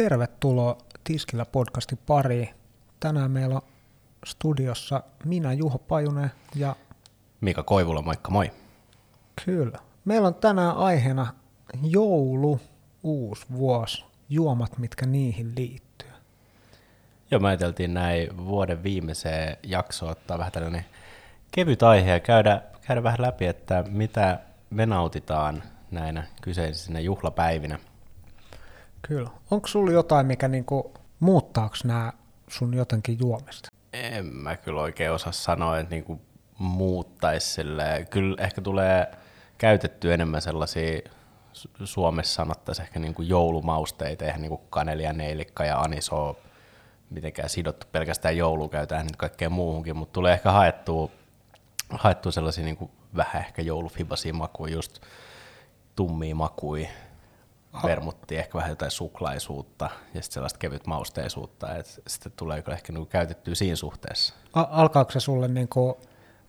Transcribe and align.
Tervetuloa 0.00 0.78
Tiskillä 1.04 1.44
podcastin 1.44 1.98
pariin. 2.06 2.48
Tänään 3.00 3.30
meillä 3.30 3.54
on 3.54 3.62
studiossa 4.26 5.02
minä 5.24 5.52
Juho 5.52 5.78
Pajunen 5.78 6.30
ja 6.54 6.76
Mika 7.40 7.62
Koivula, 7.62 8.02
moikka 8.02 8.30
moi. 8.30 8.50
kyllä. 9.44 9.78
Meillä 10.04 10.28
on 10.28 10.34
tänään 10.34 10.76
aiheena 10.76 11.34
joulu, 11.82 12.60
uusi 13.02 13.46
vuosi, 13.52 14.04
juomat, 14.28 14.78
mitkä 14.78 15.06
niihin 15.06 15.52
liittyy. 15.56 16.10
Joo, 17.30 17.40
me 17.40 17.48
ajateltiin 17.48 17.94
näin 17.94 18.46
vuoden 18.46 18.82
viimeiseen 18.82 19.56
jaksoon 19.62 20.12
ottaa 20.12 20.38
vähän 20.38 20.52
tällainen 20.52 20.84
kevyt 21.52 21.82
aihe 21.82 22.10
ja 22.10 22.20
käydä, 22.20 22.62
käydä 22.86 23.02
vähän 23.02 23.22
läpi, 23.22 23.46
että 23.46 23.84
mitä 23.88 24.40
me 24.70 24.86
nautitaan 24.86 25.62
näinä 25.90 26.26
kyseisinä 26.42 27.00
juhlapäivinä. 27.00 27.78
Kyllä. 29.02 29.30
Onko 29.50 29.66
sulla 29.66 29.92
jotain, 29.92 30.26
mikä 30.26 30.48
niinku, 30.48 30.92
muuttaako 31.20 31.74
nämä 31.84 32.12
sun 32.48 32.74
jotenkin 32.74 33.18
juomista? 33.20 33.68
En 33.92 34.26
mä 34.26 34.56
kyllä 34.56 34.80
oikein 34.80 35.12
osaa 35.12 35.32
sanoa, 35.32 35.78
että 35.78 35.94
niinku 35.94 36.20
muuttaisi 36.58 37.46
silleen. 37.46 38.06
Kyllä 38.06 38.36
ehkä 38.38 38.60
tulee 38.60 39.06
käytetty 39.58 40.14
enemmän 40.14 40.42
sellaisia, 40.42 41.00
Su- 41.52 41.70
Suomessa 41.84 42.34
sanottaisiin 42.34 42.86
ehkä 42.86 42.98
niinku 42.98 43.22
joulumausteita, 43.22 44.24
eihän 44.24 44.40
niinku 44.42 44.58
kanelia, 44.70 45.12
neilikka 45.12 45.64
ja 45.64 45.80
aniso 45.80 46.36
mitenkään 47.10 47.48
sidottu 47.48 47.86
pelkästään 47.92 48.36
jouluun, 48.36 48.70
käytetään 48.70 49.06
nyt 49.06 49.16
kaikkeen 49.16 49.52
muuhunkin, 49.52 49.96
mutta 49.96 50.12
tulee 50.12 50.32
ehkä 50.32 50.52
haettua, 50.52 51.10
haettua 51.90 52.32
sellaisia 52.32 52.64
niinku 52.64 52.90
vähän 53.16 53.42
ehkä 53.42 53.62
joulufibasia 53.62 54.34
makuja, 54.34 54.74
just 54.74 55.00
tummia 55.96 56.34
makuja, 56.34 56.88
vermutti, 57.84 58.36
ehkä 58.36 58.58
vähän 58.58 58.70
jotain 58.70 58.90
suklaisuutta 58.90 59.84
ja 59.84 60.22
sitten 60.22 60.34
sellaista 60.34 60.58
kevyt 60.58 60.86
mausteisuutta, 60.86 61.76
että 61.76 61.92
sitten 62.06 62.32
tulee 62.36 62.62
kyllä 62.62 62.76
ehkä 62.76 62.92
niinku 62.92 63.06
käytettyä 63.06 63.54
siinä 63.54 63.76
suhteessa. 63.76 64.34
Alkaako 64.54 65.10
se 65.10 65.20
sulle 65.20 65.48
niinku, 65.48 66.00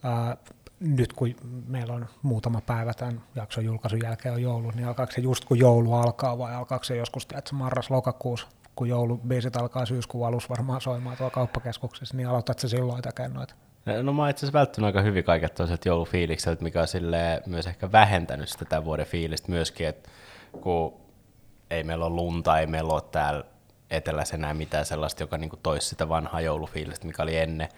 ää, 0.04 0.38
nyt 0.80 1.14
kun 1.14 1.36
meillä 1.68 1.94
on 1.94 2.06
muutama 2.22 2.62
päivä 2.62 2.94
tämän 2.94 3.22
jakson 3.36 3.66
julkaisun 3.66 4.00
jälkeen 4.04 4.36
on 4.36 4.42
joulu, 4.42 4.72
niin 4.72 4.88
alkaako 4.88 5.12
se 5.12 5.22
just 5.22 5.46
kun 5.46 5.60
joulu 5.60 5.94
alkaa 5.94 6.38
vai 6.38 6.56
alkaako 6.56 6.84
se 6.84 6.96
joskus 6.96 7.26
tiedätkö, 7.26 7.56
marras-lokakuussa, 7.56 8.48
kun 8.76 8.90
joulubiisit 8.90 9.56
alkaa 9.56 9.86
syyskuun 9.86 10.28
alussa 10.28 10.50
varmaan 10.50 10.82
soimaan 10.82 11.18
tuolla 11.18 11.32
kauppakeskuksessa, 11.32 12.18
niin 12.18 12.28
aloitat 12.28 12.60
se 12.60 12.68
silloin 12.68 13.02
tekemään 13.02 13.34
noita? 13.34 13.56
No 14.04 14.14
mä 14.14 14.30
itse 14.30 14.46
asiassa 14.46 14.86
aika 14.86 15.02
hyvin 15.02 15.24
kaiket 15.24 15.56
toiselta 15.56 15.88
joulufiilikseltä, 15.90 16.64
mikä 16.64 16.82
on 16.82 16.88
silleen 16.88 17.42
myös 17.46 17.68
ehkä 17.68 17.92
vähentänyt 17.92 18.50
sitä 18.50 18.66
tämän 18.66 18.86
vuoden 18.86 19.06
fiilistä 19.06 19.52
myöskin, 19.52 19.88
että 19.88 20.10
kun 20.62 21.01
ei 21.72 21.84
meillä 21.84 22.06
ole 22.06 22.16
lunta, 22.16 22.60
ei 22.60 22.68
meillä 22.68 22.94
ole 22.94 23.02
täällä 23.02 23.44
etelässä 23.90 24.36
enää 24.36 24.54
mitään 24.54 24.86
sellaista, 24.86 25.24
joka 25.24 25.38
niin 25.38 25.52
toisi 25.64 25.88
sitä 25.88 26.10
vanhaa 26.10 26.42
joulufiilistä, 26.42 27.08
mikä 27.08 27.24
oli 27.24 27.38
ennen, 27.38 27.70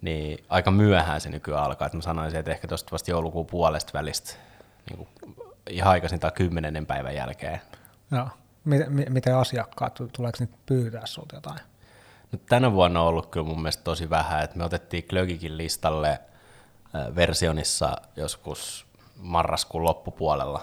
niin 0.00 0.44
aika 0.48 0.70
myöhään 0.70 1.20
se 1.20 1.28
nykyään 1.28 1.64
alkaa. 1.64 1.86
Että 1.86 1.98
mä 1.98 2.02
sanoisin, 2.02 2.40
että 2.40 2.50
ehkä 2.50 2.68
tuosta 2.68 2.92
vasta 2.92 3.10
joulukuun 3.10 3.46
puolesta 3.46 3.92
välistä 3.92 4.34
niin 4.90 4.96
kuin 4.96 5.36
ihan 5.70 5.90
aikaisintaan 5.90 6.32
kymmenennen 6.32 6.86
päivän 6.86 7.14
jälkeen. 7.14 7.60
Joo. 8.10 8.28
Miten, 8.64 8.92
mi- 8.92 9.06
miten 9.08 9.36
asiakkaat, 9.36 9.98
tuleeko 10.12 10.36
niitä 10.40 10.56
pyytää 10.66 11.06
sulta 11.06 11.34
jotain? 11.34 11.58
No, 12.32 12.38
tänä 12.48 12.72
vuonna 12.72 13.00
on 13.00 13.06
ollut 13.06 13.26
kyllä 13.26 13.46
mun 13.46 13.62
mielestä 13.62 13.84
tosi 13.84 14.10
vähän, 14.10 14.44
että 14.44 14.58
me 14.58 14.64
otettiin 14.64 15.04
Glögikin 15.08 15.56
listalle 15.56 16.10
äh, 16.10 17.14
versionissa 17.14 17.96
joskus 18.16 18.86
marraskuun 19.16 19.84
loppupuolella, 19.84 20.62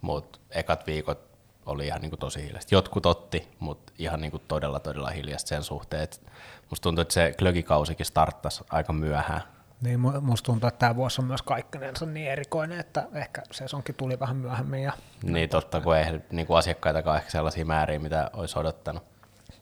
mutta 0.00 0.38
ekat 0.50 0.86
viikot 0.86 1.27
oli 1.68 1.86
ihan 1.86 2.00
niin 2.00 2.10
kuin 2.10 2.20
tosi 2.20 2.42
hiljaista. 2.42 2.74
Jotkut 2.74 3.06
otti, 3.06 3.48
mutta 3.58 3.92
ihan 3.98 4.20
niin 4.20 4.30
kuin 4.30 4.42
todella 4.48 4.80
todella 4.80 5.10
hiljaista 5.10 5.48
sen 5.48 5.62
suhteen. 5.62 6.02
Et 6.02 6.20
musta 6.70 6.82
tuntuu, 6.82 7.02
että 7.02 7.14
se 7.14 7.34
Glögikausikin 7.38 8.06
starttasi 8.06 8.64
aika 8.70 8.92
myöhään. 8.92 9.42
Niin 9.80 10.00
mu- 10.00 10.20
musta 10.20 10.46
tuntuu, 10.46 10.68
että 10.68 10.78
tämä 10.78 10.96
vuosi 10.96 11.20
on 11.20 11.26
myös 11.26 11.42
kaikkinensa 11.42 12.06
niin 12.06 12.30
erikoinen, 12.30 12.80
että 12.80 13.08
ehkä 13.14 13.42
sesonkin 13.50 13.94
tuli 13.94 14.20
vähän 14.20 14.36
myöhemmin. 14.36 14.82
Ja 14.82 14.92
Niin 15.22 15.48
totta, 15.48 15.80
kun 15.80 15.96
ei 15.96 16.20
niin 16.30 16.46
kuin 16.46 16.58
asiakkaitakaan 16.58 17.16
ehkä 17.16 17.30
sellaisia 17.30 17.64
määriä, 17.64 17.98
mitä 17.98 18.30
olisi 18.32 18.58
odottanut. 18.58 19.02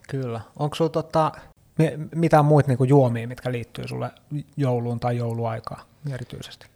Kyllä. 0.08 0.40
Onko 0.58 0.74
sulla 0.74 0.90
tota, 0.90 1.32
mi- 1.78 2.08
mitään 2.14 2.44
muita 2.44 2.68
niinku 2.68 2.84
juomia, 2.84 3.28
mitkä 3.28 3.52
liittyy 3.52 3.88
sulle 3.88 4.10
jouluun 4.56 5.00
tai 5.00 5.16
jouluaikaan 5.16 5.80
erityisesti? 6.12 6.66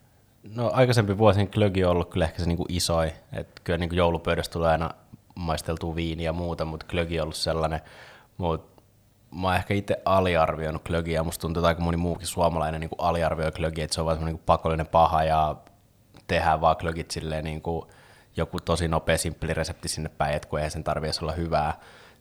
No 0.54 0.70
aikaisempi 0.74 1.18
vuosien 1.18 1.48
glögi 1.52 1.84
on 1.84 1.90
ollut 1.90 2.10
kyllä 2.10 2.24
ehkä 2.24 2.42
se 2.42 2.48
niinku 2.48 2.66
isoi, 2.68 3.12
että 3.32 3.60
kyllä 3.64 3.78
niinku 3.78 3.94
joulupöydässä 3.94 4.52
tulee 4.52 4.70
aina 4.70 4.90
maisteltua 5.40 5.94
viiniä 5.94 6.24
ja 6.24 6.32
muuta, 6.32 6.64
mutta 6.64 6.86
glögi 6.86 7.20
on 7.20 7.22
ollut 7.22 7.36
sellainen, 7.36 7.80
mutta 8.36 8.82
mä 9.34 9.46
oon 9.46 9.56
ehkä 9.56 9.74
itse 9.74 10.02
aliarvioinut 10.04 10.84
glögiä, 10.84 11.14
ja 11.14 11.24
musta 11.24 11.42
tuntuu, 11.42 11.60
että 11.60 11.68
aika 11.68 11.80
moni 11.80 11.96
muukin 11.96 12.26
suomalainen 12.26 12.80
niinku 12.80 12.96
aliarvioi 12.98 13.52
glögiä, 13.52 13.84
että 13.84 13.94
se 13.94 14.00
on 14.00 14.06
vaan 14.06 14.24
niinku 14.24 14.42
pakollinen 14.46 14.86
paha 14.86 15.24
ja 15.24 15.56
tehdään 16.26 16.60
vaan 16.60 16.76
glögit 16.78 17.10
silleen 17.10 17.44
niinku 17.44 17.90
joku 18.36 18.60
tosi 18.60 18.88
nopea, 18.88 19.18
simppeli 19.18 19.54
resepti 19.54 19.88
sinne 19.88 20.08
päin, 20.08 20.34
että 20.34 20.48
kun 20.48 20.58
eihän 20.58 20.70
sen 20.70 20.84
tarvitse 20.84 21.24
olla 21.24 21.32
hyvää, 21.32 21.80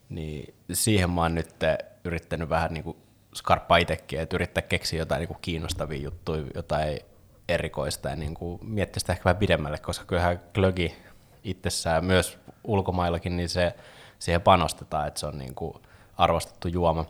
niin 0.09 0.53
siihen 0.74 1.09
mä 1.09 1.22
oon 1.22 1.35
nyt 1.35 1.56
yrittänyt 2.03 2.50
vähän 2.50 2.74
niinku 2.74 2.97
skarppaa 3.35 3.78
itsekin, 3.78 4.19
että 4.19 4.38
yrittää 4.38 4.62
keksiä 4.62 5.00
jotain 5.00 5.19
niinku 5.19 5.38
kiinnostavia 5.41 6.02
juttuja, 6.02 6.44
jotain 6.56 7.00
erikoista 7.47 8.09
ja 8.09 8.16
niin 8.16 8.34
kuin 8.34 8.59
miettiä 8.63 9.00
sitä 9.00 9.13
ehkä 9.13 9.25
vähän 9.25 9.38
pidemmälle, 9.38 9.78
koska 9.78 10.06
kyllähän 10.06 10.41
glögi 10.53 10.96
itsessään 11.44 12.06
myös 12.06 12.40
ulkomaillakin, 12.64 13.38
niin 13.38 13.50
se, 13.50 13.75
siihen 14.20 14.42
panostetaan, 14.42 15.08
että 15.08 15.20
se 15.20 15.25
on 15.25 15.38
niin 15.38 15.56
kuin 15.56 15.74
arvostettu 16.18 16.68
juoma. 16.68 17.06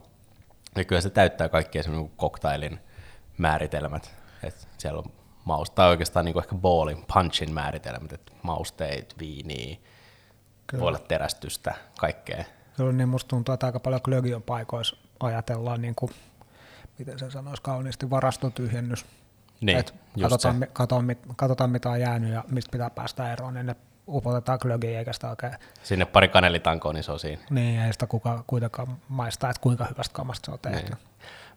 Ja 0.76 0.86
kyllä 0.86 1.02
se 1.02 1.10
täyttää 1.10 1.50
kaikkia 1.50 1.84
se 1.84 1.90
niin 1.90 2.12
koktailin 2.18 2.80
määritelmät, 3.38 4.16
että 4.44 4.68
siellä 4.78 5.00
on 5.00 5.12
mausta, 5.46 5.76
tai 5.76 5.90
oikeastaan 5.90 6.26
niin 6.26 6.34
kuin 6.34 6.44
ehkä 6.44 6.56
bowlin, 6.56 7.06
punchin 7.14 7.54
määritelmät, 7.54 8.14
että 8.14 8.32
mausteet, 8.44 9.16
viiniä, 9.20 9.78
Kyllä. 10.68 10.82
voi 10.82 10.88
olla 10.88 11.00
terästystä, 11.00 11.76
kaikkea. 12.00 12.44
Kyllä 12.78 12.92
niin 12.92 13.10
musta 13.10 13.28
tuntuu, 13.28 13.54
että 13.54 13.66
aika 13.66 13.80
paljon 13.80 14.02
glögion 14.04 14.44
paikoissa 14.44 14.98
ajatellaan, 15.20 15.82
niin 15.82 15.96
kuin, 15.96 16.12
miten 17.00 17.20
se 17.20 17.32
sanoisi 17.32 17.62
kauniisti, 17.62 18.10
varastotyhjennys. 18.10 19.06
Niin, 19.62 19.78
Et 19.78 19.96
katsotaan, 20.22 20.60
se. 20.60 20.66
katsotaan, 20.66 21.16
katsotaan, 21.36 21.70
mitä 21.70 21.90
on 21.90 22.02
jäänyt 22.02 22.34
ja 22.34 22.44
mistä 22.52 22.72
pitää 22.72 22.90
päästä 22.90 23.34
eroon, 23.34 23.54
niin 23.54 23.66
ne 23.66 23.76
upotetaan 24.10 24.60
glögiin 24.62 24.98
eikä 24.98 25.14
sitä 25.14 25.30
oikein, 25.30 25.54
Sinne 25.84 26.06
pari 26.06 26.28
kanelitankoa, 26.28 26.94
niin 26.94 27.04
se 27.04 27.12
on 27.12 27.20
siinä. 27.20 27.42
niin 27.50 27.82
ei 27.82 27.94
sitä 27.94 28.08
kukaan 28.08 28.44
kuitenkaan 28.48 28.98
maistaa, 29.10 29.50
että 29.50 29.62
kuinka 29.62 29.86
hyvästä 29.86 30.14
kamasta 30.14 30.46
se 30.46 30.52
on 30.52 30.60
tehty. 30.60 30.90
Niin. 30.90 30.98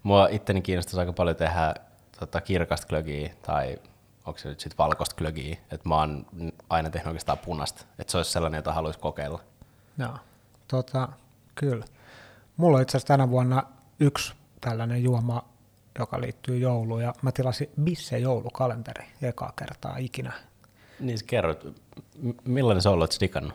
Mua 0.03 0.29
itteni 0.31 0.63
kiinnostaisi 0.63 1.01
aika 1.01 1.13
paljon 1.13 1.37
tehdä 1.37 1.75
tota, 2.21 2.41
kirkasta 2.41 2.87
glögiä 2.87 3.31
tai 3.43 3.79
onko 4.27 4.39
se 4.39 4.49
nyt 4.49 4.61
sitten 4.61 4.79
valkoista 4.79 5.17
glögiä, 5.17 5.57
että 5.71 5.89
mä 5.89 5.97
oon 5.97 6.27
aina 6.71 6.91
tehnyt 6.91 7.07
oikeastaan 7.07 7.39
punasta, 7.39 7.85
että 7.99 8.11
se 8.11 8.17
olisi 8.17 8.31
sellainen, 8.33 8.59
jota 8.59 8.73
haluaisi 8.73 9.01
kokeilla. 9.01 9.41
Joo, 9.99 10.19
tota, 10.69 11.09
kyllä. 11.55 11.85
Mulla 12.57 12.77
on 12.77 12.83
itse 12.83 12.97
asiassa 12.97 13.09
tänä 13.15 13.31
vuonna 13.31 13.63
yksi 14.01 14.35
tällainen 14.61 15.03
juoma, 15.03 15.45
joka 15.99 16.21
liittyy 16.21 16.59
jouluun, 16.59 17.03
ja 17.03 17.15
mä 17.23 17.33
tilasin 17.33 17.71
Bisse 17.83 18.19
joulukalenteri 18.19 19.05
ekaa 19.23 19.53
kertaa 19.57 19.97
ikinä. 19.97 20.33
Niin 21.03 21.19
sä 21.19 21.25
kerrot, 21.29 21.67
millainen 22.45 22.89
ollut, 22.89 23.05
että 23.05 23.21
digannut? 23.21 23.55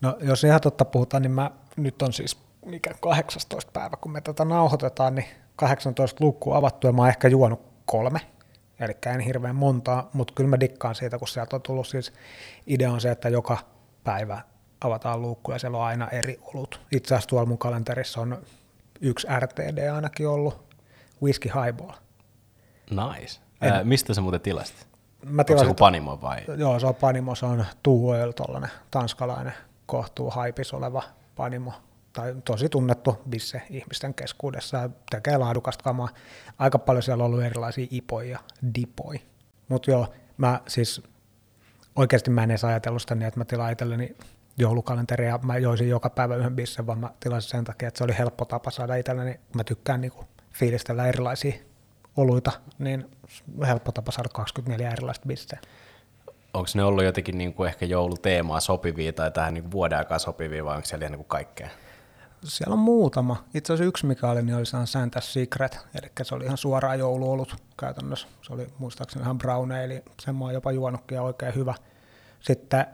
No 0.00 0.16
jos 0.20 0.44
ihan 0.44 0.60
totta 0.60 0.84
puhutaan, 0.84 1.22
niin 1.22 1.32
mä 1.32 1.50
nyt 1.76 2.02
on 2.02 2.12
siis 2.12 2.38
mikä 2.66 2.94
18 3.00 3.72
päivä, 3.72 3.96
kun 3.96 4.12
me 4.12 4.20
tätä 4.20 4.44
nauhoitetaan, 4.44 5.14
niin 5.14 5.26
18 5.56 6.24
lukua 6.24 6.56
avattu 6.56 6.86
ja 6.86 6.92
mä 6.92 7.02
oon 7.02 7.08
ehkä 7.08 7.28
juonut 7.28 7.60
kolme, 7.86 8.20
eli 8.80 8.92
en 9.06 9.20
hirveän 9.20 9.56
montaa, 9.56 10.10
mutta 10.12 10.32
kyllä 10.36 10.50
mä 10.50 10.60
dikkaan 10.60 10.94
siitä, 10.94 11.18
kun 11.18 11.28
sieltä 11.28 11.56
on 11.56 11.62
tullut 11.62 11.86
siis, 11.86 12.12
idea 12.66 12.92
on 12.92 13.00
se, 13.00 13.10
että 13.10 13.28
joka 13.28 13.58
päivä 14.04 14.42
avataan 14.80 15.22
luukku 15.22 15.52
ja 15.52 15.58
siellä 15.58 15.78
on 15.78 15.84
aina 15.84 16.08
eri 16.08 16.38
olut. 16.42 16.80
Itse 16.92 17.14
asiassa 17.14 17.28
tuolla 17.28 17.46
mun 17.46 17.58
kalenterissa 17.58 18.20
on 18.20 18.42
yksi 19.00 19.26
RTD 19.40 19.90
ainakin 19.90 20.28
ollut, 20.28 20.76
whisky 21.22 21.48
highball. 21.48 21.92
Nice. 22.90 23.40
Ää, 23.60 23.84
mistä 23.84 24.14
sä 24.14 24.20
muuten 24.20 24.40
tilasit? 24.40 24.91
Mä 25.26 25.42
Onko 25.42 25.42
se 25.42 25.54
tilasin, 25.54 25.76
panimo 25.76 26.20
vai? 26.22 26.38
joo, 26.56 26.80
se 26.80 26.86
on 26.86 26.94
Panimo, 26.94 27.34
se 27.34 27.46
on 27.46 27.64
Tuuöl, 27.82 28.32
tollainen 28.32 28.70
tanskalainen 28.90 29.52
kohtuu 29.86 30.30
haipis 30.30 30.74
oleva 30.74 31.02
Panimo, 31.36 31.72
tai 32.12 32.34
tosi 32.44 32.68
tunnettu 32.68 33.18
bisse 33.30 33.62
ihmisten 33.70 34.14
keskuudessa 34.14 34.76
ja 34.76 34.90
tekee 35.10 35.36
laadukasta 35.36 35.84
kamaa. 35.84 36.08
Aika 36.58 36.78
paljon 36.78 37.02
siellä 37.02 37.24
on 37.24 37.26
ollut 37.26 37.44
erilaisia 37.44 37.86
ipoja 37.90 38.30
ja 38.30 38.38
dipoja. 38.74 39.20
Mutta 39.68 39.90
joo, 39.90 40.14
mä 40.36 40.60
siis 40.68 41.02
oikeasti 41.96 42.30
mä 42.30 42.42
en 42.42 42.50
edes 42.50 42.64
ajatellut 42.64 43.02
sitä 43.02 43.14
niin, 43.14 43.26
että 43.28 43.40
mä 43.40 43.44
tilaan 43.44 43.72
itselleni 43.72 44.16
joulukalenteri 44.56 45.26
ja 45.26 45.38
mä 45.42 45.58
joisin 45.58 45.88
joka 45.88 46.10
päivä 46.10 46.36
yhden 46.36 46.56
bissen, 46.56 46.86
vaan 46.86 46.98
mä 46.98 47.10
tilasin 47.20 47.50
sen 47.50 47.64
takia, 47.64 47.88
että 47.88 47.98
se 47.98 48.04
oli 48.04 48.18
helppo 48.18 48.44
tapa 48.44 48.70
saada 48.70 48.94
itselleni, 48.94 49.40
mä 49.54 49.64
tykkään 49.64 50.00
niinku 50.00 50.24
fiilistellä 50.52 51.06
erilaisia 51.06 51.52
oluita, 52.16 52.52
niin 52.78 53.10
helppo 53.66 53.92
tapa 53.92 54.12
saada 54.12 54.28
24 54.28 54.90
erilaista 54.90 55.26
bisseä. 55.26 55.60
Onko 56.54 56.68
ne 56.74 56.84
ollut 56.84 57.04
jotenkin 57.04 57.38
niin 57.38 57.54
kuin 57.54 57.68
ehkä 57.68 57.86
jouluteemaa 57.86 58.60
sopivia 58.60 59.12
tai 59.12 59.30
tähän 59.30 59.54
niin 59.54 59.70
vuoden 59.70 59.98
aikaa 59.98 60.18
sopivia 60.18 60.64
vai 60.64 60.76
onko 60.76 60.86
siellä 60.86 61.04
ihan 61.04 61.12
niin 61.12 61.18
kuin 61.18 61.28
kaikkea? 61.28 61.68
Siellä 62.44 62.72
on 62.72 62.78
muutama. 62.78 63.44
Itse 63.54 63.72
asiassa 63.72 63.88
yksi, 63.88 64.06
mikä 64.06 64.30
oli, 64.30 64.42
niin 64.42 64.56
oli 64.56 64.86
Santa 64.86 65.20
Secret, 65.20 65.78
eli 65.94 66.10
se 66.22 66.34
oli 66.34 66.44
ihan 66.44 66.58
suoraan 66.58 66.98
jouluolut 66.98 67.56
käytännössä. 67.78 68.28
Se 68.42 68.52
oli 68.52 68.66
muistaakseni 68.78 69.22
ihan 69.22 69.38
brown 69.38 69.72
eli 69.72 70.02
sen 70.20 70.34
mä 70.34 70.44
oon 70.44 70.54
jopa 70.54 70.72
juonutkin 70.72 71.16
ja 71.16 71.22
oikein 71.22 71.54
hyvä. 71.54 71.74
Sitten 72.40 72.86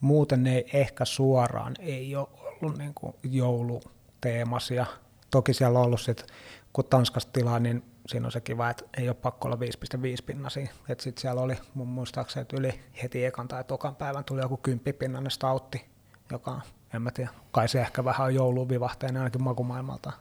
muuten 0.00 0.46
ei 0.46 0.70
ehkä 0.72 1.04
suoraan 1.04 1.74
ei 1.78 2.16
ole 2.16 2.28
ollut 2.62 2.78
niin 2.78 2.94
kuin 2.94 3.14
jouluteemasia. 3.22 4.86
Toki 5.30 5.54
siellä 5.54 5.78
on 5.78 5.84
ollut 5.84 6.00
sit, 6.00 6.26
kun 6.72 6.84
Tanskasta 6.84 7.32
tilaa, 7.32 7.58
niin 7.58 7.84
siinä 8.08 8.26
on 8.26 8.32
se 8.32 8.40
kiva, 8.40 8.70
että 8.70 8.84
ei 8.98 9.08
ole 9.08 9.16
pakko 9.22 9.48
olla 9.48 9.56
5,5 9.56 10.24
pinnasia. 10.26 10.68
Että 10.88 11.04
sitten 11.04 11.20
siellä 11.20 11.40
oli 11.40 11.58
mun 11.74 11.88
muistaakseni, 11.88 12.42
että 12.42 12.56
yli 12.56 12.80
heti 13.02 13.24
ekan 13.24 13.48
tai 13.48 13.64
tokan 13.64 13.96
päivän 13.96 14.24
tuli 14.24 14.40
joku 14.40 14.56
10 14.56 14.94
pinnanen 14.94 15.30
stautti, 15.30 15.86
joka 16.30 16.50
on, 16.50 16.62
en 16.94 17.02
mä 17.02 17.10
tiedä, 17.10 17.30
kai 17.50 17.68
se 17.68 17.80
ehkä 17.80 18.04
vähän 18.04 18.26
on 18.26 18.34
jouluun 18.34 18.68
vivahteinen 18.68 19.22
ainakin 19.22 19.42
makumaailmalta. 19.42 20.12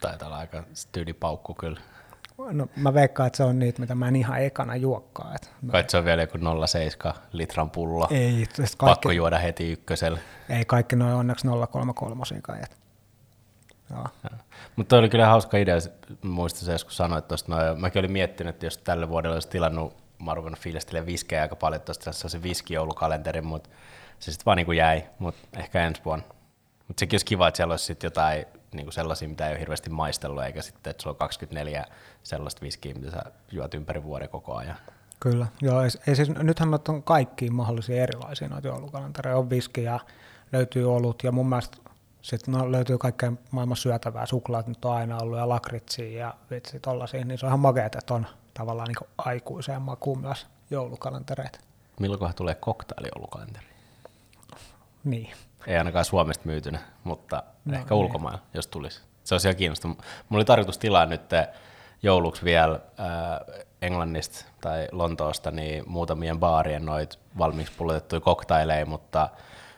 Taitaa 0.00 0.26
olla 0.26 0.38
aika 0.38 0.64
paukku 1.20 1.54
kyllä. 1.54 1.80
No 2.38 2.68
mä 2.76 2.94
veikkaan, 2.94 3.26
että 3.26 3.36
se 3.36 3.44
on 3.44 3.58
niitä, 3.58 3.80
mitä 3.80 3.94
mä 3.94 4.08
en 4.08 4.16
ihan 4.16 4.42
ekana 4.42 4.76
juokkaa. 4.76 5.34
Että 5.34 5.48
Kai 5.70 5.84
se 5.88 5.96
on 5.96 6.04
vielä 6.04 6.22
joku 6.22 6.38
0,7 6.38 7.14
litran 7.32 7.70
pullo. 7.70 8.08
Ei, 8.10 8.46
kaikki, 8.56 8.76
Pakko 8.78 9.10
juoda 9.10 9.38
heti 9.38 9.72
ykkösellä. 9.72 10.18
Ei 10.48 10.64
kaikki 10.64 10.96
noin 10.96 11.14
onneksi 11.14 11.46
0,33 11.46 11.52
kai. 12.42 12.60
Mutta 14.76 14.96
oli 14.96 15.08
kyllä 15.08 15.26
hauska 15.26 15.56
idea, 15.56 15.76
muistan 16.22 16.64
se 16.64 16.72
joskus 16.72 16.96
sanoit 16.96 17.28
tuosta, 17.28 17.56
no, 17.56 17.74
mäkin 17.76 18.00
olin 18.00 18.12
miettinyt, 18.12 18.54
että 18.54 18.66
jos 18.66 18.78
tälle 18.78 19.08
vuodelle 19.08 19.36
olisi 19.36 19.48
tilannut, 19.48 19.96
mä 20.18 20.30
oon 20.30 20.36
ruvennut 20.36 20.60
fiilistelemaan 20.60 21.06
viskejä 21.06 21.42
aika 21.42 21.56
paljon 21.56 21.82
tuosta, 21.82 22.12
se 22.12 22.42
viskijoulukalenteri, 22.42 23.40
mutta 23.40 23.70
se 24.18 24.32
sitten 24.32 24.46
vaan 24.46 24.56
niin 24.56 24.66
kuin 24.66 24.78
jäi, 24.78 25.04
mutta 25.18 25.58
ehkä 25.58 25.86
ensi 25.86 26.02
vuonna. 26.04 26.24
Mutta 26.88 27.00
sekin 27.00 27.14
olisi 27.14 27.26
kiva, 27.26 27.48
että 27.48 27.56
siellä 27.56 27.72
olisi 27.72 27.84
sitten 27.84 28.06
jotain 28.06 28.46
niin 28.72 28.86
kuin 28.86 28.92
sellaisia, 28.92 29.28
mitä 29.28 29.46
ei 29.46 29.52
ole 29.52 29.60
hirveästi 29.60 29.90
maistellut, 29.90 30.44
eikä 30.44 30.62
sitten, 30.62 30.90
että 30.90 31.02
sulla 31.02 31.14
on 31.14 31.18
24 31.18 31.84
sellaista 32.22 32.62
viskiä, 32.62 32.94
mitä 32.94 33.10
sä 33.10 33.22
juot 33.52 33.74
ympäri 33.74 34.02
vuoden 34.02 34.28
koko 34.28 34.56
ajan. 34.56 34.76
Kyllä, 35.20 35.46
joo, 35.62 35.82
ei, 35.82 35.90
ei 36.06 36.16
siis, 36.16 36.28
nythän 36.30 36.70
noita 36.70 36.92
on 36.92 37.02
kaikki 37.02 37.50
mahdollisia 37.50 38.02
erilaisia 38.02 38.48
noita 38.48 38.68
joulukalentereja, 38.68 39.36
on 39.36 39.50
viskiä, 39.50 40.00
löytyy 40.52 40.94
olut, 40.96 41.24
ja 41.24 41.32
mun 41.32 41.48
mielestä 41.48 41.76
sitten 42.24 42.54
no, 42.54 42.72
löytyy 42.72 42.98
kaikkea 42.98 43.32
maailman 43.50 43.76
syötävää, 43.76 44.26
suklaat 44.26 44.66
nyt 44.66 44.84
on 44.84 44.92
aina 44.92 45.18
ollut, 45.18 45.38
ja 45.38 45.48
lakritsia 45.48 46.18
ja 46.18 46.34
vitsi 46.50 46.80
tollasia, 46.80 47.24
niin 47.24 47.38
se 47.38 47.46
on 47.46 47.50
ihan 47.50 47.60
makeet, 47.60 47.94
että 47.94 48.14
on 48.14 48.26
tavallaan 48.54 48.88
niin 48.88 49.10
aikuiseen 49.18 49.82
makuun 49.82 50.20
myös 50.20 50.46
joulukalentereita. 50.70 51.58
Milloin 52.00 52.34
tulee 52.34 52.54
koktailijoulukalenteri? 52.54 53.66
Niin. 55.04 55.32
Ei 55.66 55.76
ainakaan 55.76 56.04
Suomesta 56.04 56.46
myytynä, 56.46 56.78
mutta 57.04 57.42
no, 57.64 57.74
ehkä 57.74 57.94
niin. 57.94 58.02
ulkomailla, 58.02 58.40
jos 58.54 58.66
tulisi. 58.66 59.00
Se 59.24 59.34
olisi 59.34 59.48
ihan 59.48 59.56
kiinnostava. 59.56 59.94
Mulla 59.94 60.38
oli 60.38 60.44
tarkoitus 60.44 60.78
tilaa 60.78 61.06
nyt 61.06 61.30
jouluksi 62.02 62.44
vielä 62.44 62.74
äh, 62.74 63.64
Englannista 63.82 64.44
tai 64.60 64.88
Lontoosta 64.92 65.50
niin 65.50 65.84
muutamien 65.86 66.38
baarien 66.38 66.84
noit 66.84 67.18
valmiiksi 67.38 67.72
pullotettuja 67.76 68.20
koktaileja, 68.20 68.86
mutta 68.86 69.28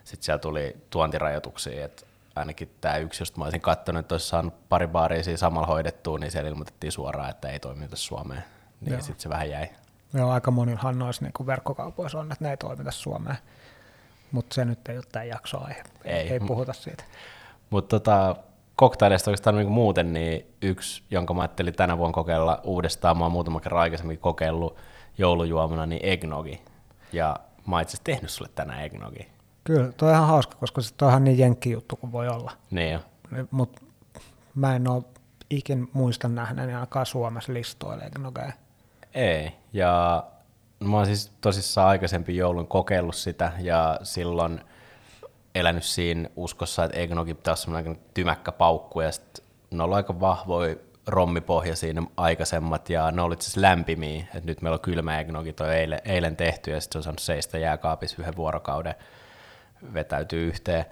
sitten 0.04 0.24
siellä 0.24 0.38
tuli 0.38 0.76
tuontirajoituksia, 0.90 1.84
että 1.84 2.06
ainakin 2.40 2.74
tämä 2.80 2.96
yksi, 2.96 3.22
josta 3.22 3.38
mä 3.38 3.44
olisin 3.44 3.60
katsonut, 3.60 4.00
että 4.00 4.14
olisi 4.14 4.28
saanut 4.28 4.68
pari 4.68 4.86
baaria 4.86 5.22
siinä 5.22 5.36
samalla 5.36 5.66
hoidettua, 5.66 6.18
niin 6.18 6.30
siellä 6.30 6.50
ilmoitettiin 6.50 6.92
suoraan, 6.92 7.30
että 7.30 7.48
ei 7.48 7.60
toimita 7.60 7.96
Suomeen. 7.96 8.44
Niin 8.80 9.02
sitten 9.02 9.20
se 9.20 9.28
vähän 9.28 9.50
jäi. 9.50 9.68
Joo, 10.14 10.30
aika 10.30 10.50
monillahan 10.50 10.98
noissa 10.98 11.24
niin 11.24 11.46
verkkokaupoissa 11.46 12.18
on, 12.18 12.32
että 12.32 12.44
ne 12.44 12.50
ei 12.50 12.56
toimita 12.56 12.90
Suomeen. 12.90 13.36
Mutta 14.32 14.54
se 14.54 14.64
nyt 14.64 14.88
ei 14.88 14.96
ole 14.96 15.04
tämä 15.12 15.24
jakso 15.24 15.64
aihe. 15.64 15.82
Ei, 16.04 16.32
ei 16.32 16.40
puhuta 16.40 16.72
siitä. 16.72 17.04
Mutta 17.70 17.98
tota, 17.98 18.36
koktaileista 18.76 19.30
oikeastaan 19.30 19.56
niin 19.56 19.72
muuten, 19.72 20.12
niin 20.12 20.54
yksi, 20.62 21.02
jonka 21.10 21.34
mä 21.34 21.42
ajattelin 21.42 21.74
tänä 21.74 21.98
vuonna 21.98 22.14
kokeilla 22.14 22.60
uudestaan, 22.64 23.18
mä 23.18 23.24
oon 23.24 23.32
muutama 23.32 23.60
kerran 23.60 23.80
aikaisemmin 23.80 24.18
kokeillut 24.18 24.76
joulujuomana, 25.18 25.86
niin 25.86 26.04
eggnogi. 26.04 26.62
Ja 27.12 27.36
mä 27.66 27.80
itse 27.80 27.98
tehnyt 28.04 28.30
sulle 28.30 28.50
tänään 28.54 28.84
eggnogi. 28.84 29.35
Kyllä, 29.66 29.92
toi 29.92 30.08
on 30.08 30.14
ihan 30.14 30.28
hauska, 30.28 30.56
koska 30.56 30.80
se 30.80 30.94
on 31.02 31.08
ihan 31.08 31.24
niin 31.24 31.38
jenkki 31.38 31.70
juttu 31.70 31.96
kuin 31.96 32.12
voi 32.12 32.28
olla. 32.28 32.52
Niin. 32.70 33.00
Mutta 33.50 33.82
mä 34.54 34.76
en 34.76 34.88
ole 34.88 35.02
ikin 35.50 35.90
muista 35.92 36.28
nähneeni 36.28 36.74
ainakaan 36.74 37.06
Suomessa 37.06 37.52
listoille 37.52 38.04
eggnogeja. 38.04 38.52
Ei, 39.14 39.52
ja 39.72 40.24
mä 40.80 40.96
oon 40.96 41.06
siis 41.06 41.32
tosissaan 41.40 41.88
aikaisempi 41.88 42.36
joulun 42.36 42.66
kokeillut 42.66 43.14
sitä, 43.14 43.52
ja 43.58 44.00
silloin 44.02 44.60
elänyt 45.54 45.84
siinä 45.84 46.28
uskossa, 46.36 46.84
että 46.84 46.96
eggnogi 46.96 47.34
pitää 47.34 47.52
olla 47.52 47.56
semmoinen 47.56 47.98
tymäkkä 48.14 48.52
paukku, 48.52 49.00
ja 49.00 49.12
sitten 49.12 49.44
ne 49.70 49.82
on 49.82 49.94
aika 49.94 50.20
vahvoja 50.20 50.76
rommipohja 51.06 51.76
siinä 51.76 52.02
aikaisemmat, 52.16 52.90
ja 52.90 53.10
ne 53.10 53.22
olivat 53.22 53.42
siis 53.42 53.56
lämpimiä, 53.56 54.20
että 54.20 54.46
nyt 54.46 54.62
meillä 54.62 54.74
on 54.74 54.80
kylmä 54.80 55.20
eggnogi 55.20 55.52
toi 55.52 55.74
eilen, 55.74 56.00
eilen 56.04 56.36
tehty, 56.36 56.70
ja 56.70 56.80
sitten 56.80 56.92
se 56.92 56.98
on 56.98 57.02
saanut 57.02 57.18
seistä 57.18 57.58
jääkaapissa 57.58 58.16
yhden 58.22 58.36
vuorokauden, 58.36 58.94
vetäytyy 59.94 60.46
yhteen, 60.48 60.84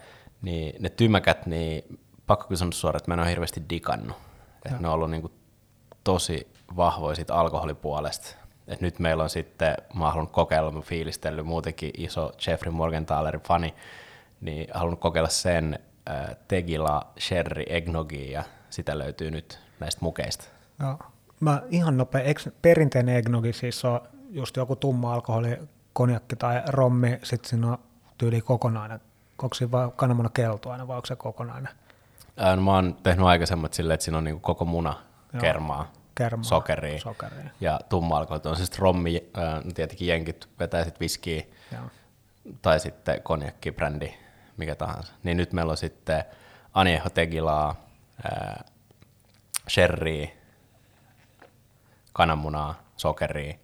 niin 0.43 0.83
ne 0.83 0.89
tymäkät, 0.89 1.47
niin 1.47 1.99
pakko 2.27 2.49
kyllä 2.49 2.59
sanoa 2.59 2.73
suoraan, 2.73 2.97
että 2.99 3.11
mä 3.11 3.15
en 3.15 3.21
ole 3.21 3.31
hirveästi 3.31 3.63
digannut. 3.71 4.17
Että 4.67 4.79
ne 4.81 4.89
on 4.89 4.95
ollut 4.95 5.11
niinku 5.11 5.31
tosi 6.05 6.49
vahvoja 6.77 7.17
siitä 7.17 7.35
alkoholipuolesta. 7.35 8.37
Et 8.67 8.81
nyt 8.81 8.99
meillä 8.99 9.23
on 9.23 9.31
sitten, 9.31 9.77
mä 9.95 10.11
haluan 10.11 10.29
kokeilla, 10.29 10.71
mä 10.71 10.81
fiilistellyt 10.81 11.47
muutenkin 11.47 11.91
iso 11.97 12.33
Jeffrey 12.47 12.73
Morgenthaler 12.73 13.41
fani, 13.41 13.75
niin 14.41 14.69
haluan 14.75 14.97
kokeilla 14.97 15.29
sen 15.29 15.79
äh, 16.11 16.37
Tegila 16.49 17.13
Sherry 17.21 17.63
Eggnogi 17.69 18.31
ja 18.31 18.45
sitä 18.71 18.99
löytyy 18.99 19.31
nyt 19.31 19.61
näistä 19.81 19.99
mukeista. 20.03 20.45
Joo. 20.81 20.99
Mä 21.41 21.63
ihan 21.71 21.97
nopea, 21.97 22.21
eikö 22.21 22.51
perinteinen 22.63 23.17
eggnogi 23.17 23.53
siis 23.53 23.85
on 23.85 24.01
just 24.31 24.57
joku 24.57 24.77
tumma 24.77 25.15
alkoholi, 25.15 25.59
konjakki 25.93 26.37
tai 26.37 26.63
rommi, 26.69 27.19
sitten 27.23 27.51
siinä 27.51 27.73
on 27.73 27.79
tyyli 28.19 28.41
kokonainen, 28.41 29.01
onko 29.43 29.55
siinä 29.55 29.71
vaan 29.71 29.93
kananmuna 29.93 30.29
keltuainen 30.29 30.89
vai 30.89 30.97
onko 30.97 31.07
se 31.07 31.17
kokonainen? 31.17 31.73
Ää, 32.37 32.57
no, 32.57 32.63
mä 32.63 32.71
oon 32.75 32.97
tehnyt 33.03 33.27
aikaisemmat 33.27 33.73
silleen, 33.73 33.95
että 33.95 34.05
siinä 34.05 34.19
on 34.19 34.25
niinku 34.25 34.41
koko 34.41 34.65
muna 34.65 34.95
Joo. 35.33 35.41
kermaa, 35.41 35.93
kermaa 36.15 36.45
sokeria, 36.45 37.01
sokeria. 37.01 37.51
ja 37.61 37.81
tumma 37.89 38.17
alkoholi. 38.17 38.43
On 38.45 38.57
siis 38.57 38.79
rommi, 38.79 39.31
ää, 39.35 39.63
tietenkin 39.75 40.09
jenkit 40.09 40.49
vetää 40.61 40.85
sitten 40.85 41.01
viskiä, 41.01 41.43
tai 42.63 42.81
sitten 42.81 43.23
konjakki, 43.23 43.73
brändi, 43.73 44.15
mikä 44.57 44.75
tahansa. 44.75 45.13
Niin 45.23 45.37
nyt 45.37 45.53
meillä 45.53 45.71
on 45.71 45.77
sitten 45.77 46.25
Anieho 46.75 47.11
Tegilaa, 47.11 47.75
ää, 48.25 48.65
sherryä, 49.69 50.29
kananmunaa, 52.13 52.75
sokeria, 52.97 53.55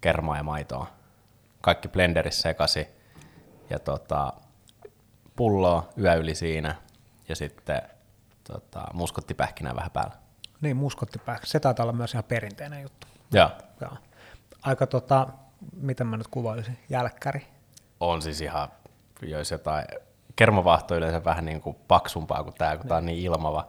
kermaa 0.00 0.36
ja 0.36 0.42
maitoa. 0.42 0.86
Kaikki 1.60 1.88
blenderissä 1.88 2.42
sekasi 2.42 2.88
ja 3.70 3.78
tota, 3.78 4.32
pulloa 5.36 5.88
yö 5.98 6.14
yli 6.14 6.34
siinä 6.34 6.74
ja 7.28 7.36
sitten 7.36 7.82
tota, 8.44 8.84
muskottipähkinää 8.92 9.76
vähän 9.76 9.90
päällä. 9.90 10.16
Niin, 10.60 10.76
muskottipähkinä. 10.76 11.46
Se 11.46 11.60
taitaa 11.60 11.84
olla 11.84 11.92
myös 11.92 12.12
ihan 12.12 12.24
perinteinen 12.24 12.82
juttu. 12.82 13.06
Joo. 13.32 13.50
Joo. 13.80 13.92
Aika, 14.62 14.86
tota, 14.86 15.26
miten 15.76 16.06
mä 16.06 16.16
nyt 16.16 16.28
kuvailisin, 16.28 16.78
jälkkäri. 16.88 17.46
On 18.00 18.22
siis 18.22 18.40
ihan, 18.40 18.68
jos 19.22 19.50
jotain, 19.50 19.86
kermavahto 20.36 20.96
yleensä 20.96 21.24
vähän 21.24 21.44
niin 21.44 21.60
kuin 21.60 21.76
paksumpaa 21.88 22.42
kuin 22.42 22.54
tämä, 22.54 22.70
kun 22.70 22.80
niin. 22.80 22.88
tämä 22.88 22.98
on 22.98 23.06
niin 23.06 23.24
ilmava, 23.24 23.66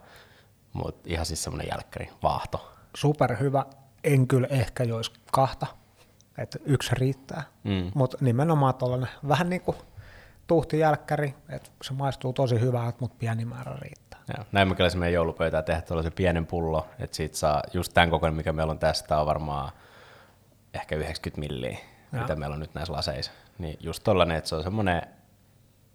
mutta 0.74 1.10
ihan 1.10 1.26
siis 1.26 1.44
semmoinen 1.44 1.68
jälkkäri, 1.72 2.10
vaahto. 2.24 2.72
Superhyvä. 2.96 3.66
En 4.04 4.28
kyllä 4.28 4.48
ehkä 4.50 4.84
joisi 4.84 5.12
kahta, 5.32 5.68
että 6.38 6.60
yksi 6.66 6.96
riittää, 6.96 7.44
mm. 7.64 7.92
mutta 7.96 8.18
nimenomaan 8.22 8.76
tuollainen 8.76 9.10
vähän 9.28 9.50
niin 9.50 9.62
kuin 9.62 9.78
tuhti 10.48 10.80
jälkkäri, 10.80 11.34
että 11.50 11.70
se 11.84 11.94
maistuu 11.94 12.34
tosi 12.34 12.60
hyvältä, 12.60 12.98
mutta 13.00 13.16
pieni 13.20 13.46
määrä 13.46 13.78
riittää. 13.82 14.20
Joo. 14.38 14.46
Näin 14.52 14.68
mä 14.68 14.76
kyllä 14.76 14.90
meidän 14.96 15.14
joulupöytää 15.14 15.62
tehdä 15.62 15.82
tuollaisen 15.82 16.14
pienen 16.14 16.46
pullo, 16.46 16.88
että 17.00 17.16
siitä 17.16 17.38
saa 17.38 17.64
just 17.74 17.94
tämän 17.94 18.10
kokoinen, 18.10 18.36
mikä 18.36 18.54
meillä 18.54 18.72
on 18.72 18.80
tästä, 18.80 19.20
on 19.20 19.26
varmaan 19.26 19.72
ehkä 20.74 20.96
90 20.96 21.40
milliä, 21.40 21.78
Joo. 22.14 22.22
mitä 22.22 22.36
meillä 22.36 22.54
on 22.54 22.60
nyt 22.60 22.74
näissä 22.74 22.94
laseissa. 22.94 23.32
Niin 23.58 23.78
just 23.82 24.04
tollainen, 24.04 24.38
että 24.38 24.50
se 24.50 24.56
on 24.56 24.64
semmoinen 24.64 25.02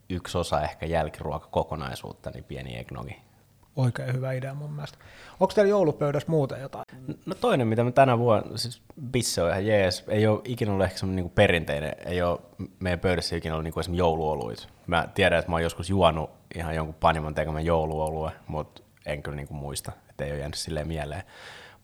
yksi 0.08 0.38
osa 0.38 0.62
ehkä 0.62 0.86
jälkiruokakokonaisuutta, 0.86 2.30
niin 2.30 2.44
pieni 2.44 2.78
eggnogi 2.78 3.31
oikein 3.76 4.12
hyvä 4.12 4.32
idea 4.32 4.54
mun 4.54 4.72
mielestä. 4.72 4.98
Onko 5.40 5.54
teillä 5.54 5.70
joulupöydässä 5.70 6.30
muuten 6.30 6.60
jotain? 6.60 6.84
No 7.26 7.34
toinen, 7.34 7.66
mitä 7.66 7.84
me 7.84 7.92
tänä 7.92 8.18
vuonna, 8.18 8.58
siis 8.58 8.82
bisse 9.10 9.42
on 9.42 9.50
ihan 9.50 9.66
jees, 9.66 10.04
ei 10.08 10.26
ole 10.26 10.40
ikinä 10.44 10.72
ollut 10.72 10.84
ehkä 10.84 10.98
semmoinen 10.98 11.24
niin 11.24 11.32
perinteinen, 11.34 11.92
ei 12.06 12.22
ole 12.22 12.38
meidän 12.80 13.00
pöydässä 13.00 13.36
ikinä 13.36 13.54
ollut 13.54 13.64
niin 13.64 13.80
esimerkiksi 13.80 13.98
jouluoluit. 13.98 14.68
Mä 14.86 15.08
tiedän, 15.14 15.38
että 15.38 15.50
mä 15.50 15.54
oon 15.54 15.62
joskus 15.62 15.90
juonut 15.90 16.30
ihan 16.54 16.74
jonkun 16.74 16.94
panimon 17.00 17.34
tekemän 17.34 17.64
jouluolue, 17.64 18.32
mutta 18.46 18.82
en 19.06 19.22
kyllä 19.22 19.36
niin 19.36 19.48
kuin 19.48 19.58
muista, 19.58 19.92
että 20.10 20.24
ei 20.24 20.30
ole 20.30 20.38
jäänyt 20.38 20.58
silleen 20.58 20.88
mieleen. 20.88 21.22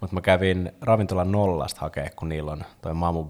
Mutta 0.00 0.14
mä 0.14 0.21
kävin 0.21 0.73
ravintolan 0.80 1.33
nollasta 1.33 1.80
hakea, 1.80 2.11
kun 2.16 2.28
niillä 2.28 2.52
on 2.52 2.64
toi 2.80 2.95
Mamu 2.95 3.26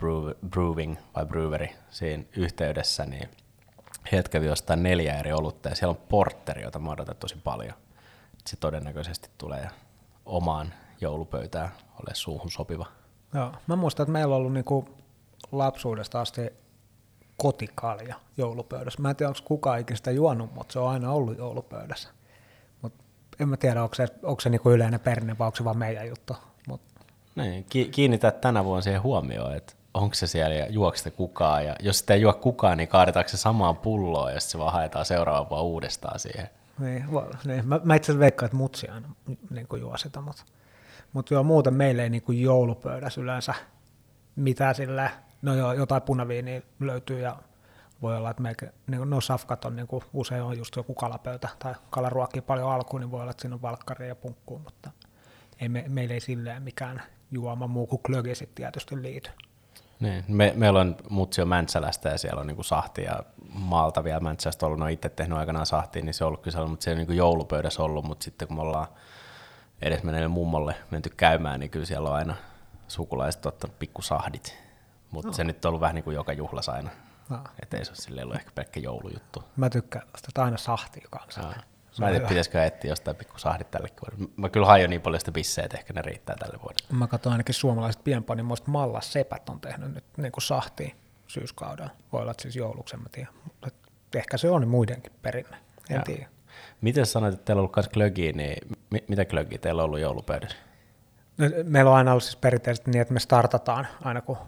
Brewing 0.50 0.96
vai 1.16 1.26
Brewery 1.26 1.68
siinä 1.90 2.24
yhteydessä, 2.36 3.06
niin 3.06 3.28
he 4.12 4.22
kävi 4.30 4.46
jostain 4.46 4.82
neljä 4.82 5.18
eri 5.18 5.32
olutta 5.32 5.68
ja 5.68 5.74
siellä 5.74 5.90
on 5.90 6.06
porteri, 6.08 6.62
jota 6.62 6.78
mä 6.78 6.90
odotan 6.90 7.16
tosi 7.16 7.36
paljon 7.44 7.74
se 8.48 8.56
todennäköisesti 8.56 9.30
tulee 9.38 9.68
omaan 10.26 10.74
joulupöytään 11.00 11.68
ole 11.92 12.14
suuhun 12.14 12.50
sopiva. 12.50 12.86
Joo. 13.34 13.52
Mä 13.66 13.76
muistan, 13.76 14.04
että 14.04 14.12
meillä 14.12 14.34
on 14.34 14.38
ollut 14.38 14.52
niinku 14.52 14.88
lapsuudesta 15.52 16.20
asti 16.20 16.52
kotikalja 17.36 18.14
joulupöydässä. 18.36 19.02
Mä 19.02 19.10
en 19.10 19.16
tiedä, 19.16 19.28
onko 19.28 19.40
kukaan 19.44 19.80
ikinä 19.80 19.96
sitä 19.96 20.10
juonut, 20.10 20.54
mutta 20.54 20.72
se 20.72 20.78
on 20.78 20.90
aina 20.90 21.12
ollut 21.12 21.38
joulupöydässä. 21.38 22.08
Mut 22.82 22.92
en 23.40 23.48
mä 23.48 23.56
tiedä, 23.56 23.82
onko 23.82 23.94
se, 23.94 24.08
onko 24.22 24.40
se 24.40 24.48
niinku 24.48 24.70
yleinen 24.70 25.00
perinne 25.00 25.38
vai 25.38 25.46
onko 25.46 25.56
se 25.56 25.64
vaan 25.64 25.78
meidän 25.78 26.08
juttu. 26.08 26.36
Mut. 26.68 26.80
Niin, 27.36 27.64
kiinnitä 27.90 28.30
tänä 28.30 28.64
vuonna 28.64 28.82
siihen 28.82 29.02
huomioon, 29.02 29.56
että 29.56 29.72
onko 29.94 30.14
se 30.14 30.26
siellä 30.26 30.54
ja 30.54 30.66
juokse 30.68 31.10
kukaan. 31.10 31.66
Ja 31.66 31.76
jos 31.80 31.98
sitä 31.98 32.14
ei 32.14 32.20
juo 32.20 32.32
kukaan, 32.32 32.78
niin 32.78 32.88
kaadetaanko 32.88 33.28
se 33.28 33.36
samaan 33.36 33.76
pulloon 33.76 34.32
ja 34.32 34.40
se 34.40 34.58
vaan 34.58 34.72
haetaan 34.72 35.04
seuraava 35.04 35.50
vuonna 35.50 35.62
uudestaan 35.62 36.18
siihen. 36.18 36.50
Niin, 36.78 37.04
niin. 37.44 37.68
Mä, 37.68 37.80
mä 37.84 37.94
itse 37.94 38.12
asiassa 38.12 38.20
veikkaan, 38.20 38.46
että 38.46 38.56
mutsi 38.56 38.88
aina 38.88 39.08
niin 39.50 39.66
juo 39.80 39.96
sitä, 39.96 40.20
mutta, 40.20 40.44
mutta 41.12 41.34
joo, 41.34 41.42
muuten 41.42 41.74
meille 41.74 42.02
ei 42.02 42.10
niin 42.10 42.22
kuin 42.22 42.42
joulupöydässä 42.42 43.20
yleensä 43.20 43.54
mitä 44.38 44.72
sillä, 44.74 45.10
no 45.42 45.54
joo, 45.54 45.72
jotain 45.72 46.02
punaviiniä 46.02 46.62
löytyy 46.80 47.20
ja 47.20 47.36
voi 48.02 48.16
olla, 48.16 48.30
että 48.30 48.42
meikä, 48.42 48.72
niin 48.86 49.10
no 49.10 49.20
safkat 49.20 49.64
on 49.64 49.76
niin 49.76 49.86
kuin, 49.86 50.04
usein 50.12 50.42
on 50.42 50.58
just 50.58 50.76
joku 50.76 50.94
kalapöytä 50.94 51.48
tai 51.58 51.74
kalaruokki 51.90 52.40
paljon 52.40 52.72
alkuun, 52.72 53.00
niin 53.00 53.10
voi 53.10 53.20
olla, 53.20 53.30
että 53.30 53.40
siinä 53.40 53.54
on 53.54 53.62
valkkari 53.62 54.08
ja 54.08 54.14
punkku, 54.14 54.58
mutta 54.58 54.90
ei 55.60 55.68
me, 55.68 55.84
meillä 55.88 56.14
ei 56.14 56.20
silleen 56.20 56.62
mikään 56.62 57.02
juoma 57.30 57.66
muu 57.66 57.86
kuin 57.86 58.02
klögi 58.02 58.34
sitten 58.34 58.54
tietysti 58.54 59.02
liity. 59.02 59.30
Niin. 60.00 60.24
Me, 60.28 60.52
meillä 60.56 60.80
on 60.80 60.96
Mutsio 61.08 61.44
Mäntsälästä 61.44 62.08
ja 62.08 62.18
siellä 62.18 62.40
on 62.40 62.46
niinku 62.46 62.62
sahti 62.62 63.02
ja 63.02 63.22
maalta 63.52 64.04
vielä 64.04 64.20
Mäntsälästä 64.20 64.66
ollut, 64.66 64.78
no 64.78 64.86
itse 64.86 65.08
tehnyt 65.08 65.38
aikanaan 65.38 65.66
sahtiin, 65.66 66.04
niin 66.04 66.14
se 66.14 66.24
on 66.24 66.28
ollut 66.28 66.42
kyllä 66.42 66.66
mutta 66.66 66.84
se 66.84 66.90
on 66.90 66.96
niinku 66.96 67.12
joulupöydässä 67.12 67.82
ollut, 67.82 68.04
mutta 68.04 68.24
sitten 68.24 68.48
kun 68.48 68.56
me 68.56 68.62
ollaan 68.62 68.86
edes 69.82 70.02
menneelle 70.02 70.28
mummolle 70.28 70.74
menty 70.90 71.10
käymään, 71.16 71.60
niin 71.60 71.70
kyllä 71.70 71.86
siellä 71.86 72.08
on 72.08 72.14
aina 72.14 72.34
sukulaiset 72.88 73.46
ottanut 73.46 73.78
pikkusahdit, 73.78 74.58
mutta 75.10 75.28
no. 75.28 75.32
se 75.34 75.44
nyt 75.44 75.64
on 75.64 75.68
ollut 75.68 75.80
vähän 75.80 75.94
niin 75.94 76.04
kuin 76.04 76.14
joka 76.14 76.32
juhlas 76.32 76.68
aina, 76.68 76.90
no. 77.28 77.38
ettei 77.62 77.84
se 77.84 77.90
ole 77.90 77.96
silleen 77.96 78.24
ollut 78.24 78.36
ehkä 78.36 78.50
pelkkä 78.54 78.80
joulujuttu. 78.80 79.44
Mä 79.56 79.70
tykkään 79.70 80.06
tästä 80.12 80.44
aina 80.44 80.56
sahti 80.56 81.02
kanssa. 81.10 81.40
No. 81.40 81.52
Mä 81.98 82.06
en 82.06 82.12
tiedä, 82.14 82.28
pitäisikö 82.28 82.64
etsiä 82.64 82.90
jostain 82.90 83.16
pikku 83.16 83.38
sahdit 83.38 83.70
tälle 83.70 83.88
vuodelle. 84.02 84.30
Mä 84.36 84.48
kyllä 84.48 84.66
hajoin 84.66 84.90
niin 84.90 85.00
paljon 85.00 85.20
sitä 85.20 85.32
bissejä, 85.32 85.64
että 85.64 85.78
ehkä 85.78 85.92
ne 85.92 86.02
riittää 86.02 86.36
tälle 86.36 86.58
vuodelle. 86.62 86.88
Mä 86.92 87.06
katson 87.06 87.32
ainakin 87.32 87.54
suomalaiset 87.54 88.04
pienpanimoista 88.04 88.70
Malla 88.70 89.00
Sepät 89.00 89.48
on 89.48 89.60
tehnyt 89.60 89.94
nyt 89.94 90.04
niin 90.16 90.32
kuin 90.32 90.42
sahtia 90.42 90.94
syyskaudella. 91.26 91.90
Voi 92.12 92.20
olla, 92.20 92.30
että 92.30 92.42
siis 92.42 92.56
jouluksi, 92.56 92.96
en 92.96 93.02
mä 93.02 93.08
tiedä. 93.12 93.28
Mutta 93.44 93.70
ehkä 94.14 94.36
se 94.36 94.50
on 94.50 94.68
muidenkin 94.68 95.12
perinne, 95.22 95.56
en 95.90 95.96
ja. 95.96 96.02
tiedä. 96.02 96.28
Miten 96.80 97.06
sanoit, 97.06 97.34
että 97.34 97.44
teillä 97.44 97.60
on 97.60 97.62
ollut 97.62 97.76
myös 97.76 97.88
klögiä, 97.88 98.32
niin 98.32 98.76
mitä 99.08 99.24
klögiä 99.24 99.58
teillä 99.58 99.82
on 99.82 99.84
ollut 99.84 100.00
joulupöydässä? 100.00 100.56
No, 101.38 101.46
meillä 101.64 101.90
on 101.90 101.96
aina 101.96 102.10
ollut 102.10 102.24
siis 102.24 102.36
perinteisesti 102.36 102.90
niin, 102.90 103.02
että 103.02 103.14
me 103.14 103.20
startataan 103.20 103.86
aina 104.04 104.20
kun 104.20 104.38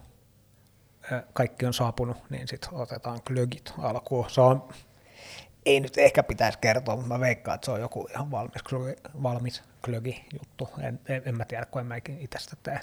kaikki 1.33 1.65
on 1.65 1.73
saapunut, 1.73 2.17
niin 2.29 2.47
sitten 2.47 2.73
otetaan 2.73 3.19
klögit 3.27 3.73
alkuun. 3.77 4.29
Se 4.29 4.41
on 4.41 4.69
ei 5.65 5.79
nyt 5.79 5.97
ehkä 5.97 6.23
pitäisi 6.23 6.57
kertoa, 6.59 6.95
mutta 6.95 7.13
mä 7.13 7.19
veikkaan, 7.19 7.55
että 7.55 7.65
se 7.65 7.71
on 7.71 7.81
joku 7.81 8.07
ihan 8.13 8.31
valmis, 8.31 8.63
valmis 9.23 9.63
klögi 9.85 10.25
juttu. 10.33 10.69
En, 10.79 10.99
en, 11.05 11.21
en 11.25 11.37
mä 11.37 11.45
tiedä, 11.45 11.65
kun 11.65 11.81
en 11.81 11.87
mä 11.87 11.95
itse 12.19 12.39
sitä 12.39 12.55
tee. 12.63 12.79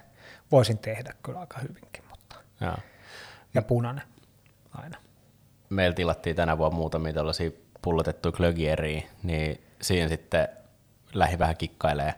Voisin 0.53 0.79
tehdä 0.79 1.15
kyllä 1.23 1.41
aika 1.41 1.59
hyvinkin, 1.59 2.05
mutta... 2.11 2.37
Ja, 2.61 2.79
ja 3.55 3.63
punainen 3.63 4.05
aina. 4.75 4.99
Meillä 5.71 5.95
tilattiin 5.95 6.37
tänä 6.37 6.59
vuonna 6.59 6.77
muutamia 6.77 7.13
tällaisia 7.13 7.51
pullotettuja 7.83 8.33
klögieriä, 8.33 9.03
niin 9.23 9.65
siinä 9.83 10.09
sitten 10.09 10.49
lähi 11.13 11.39
vähän 11.39 11.57
kikkailee 11.57 12.15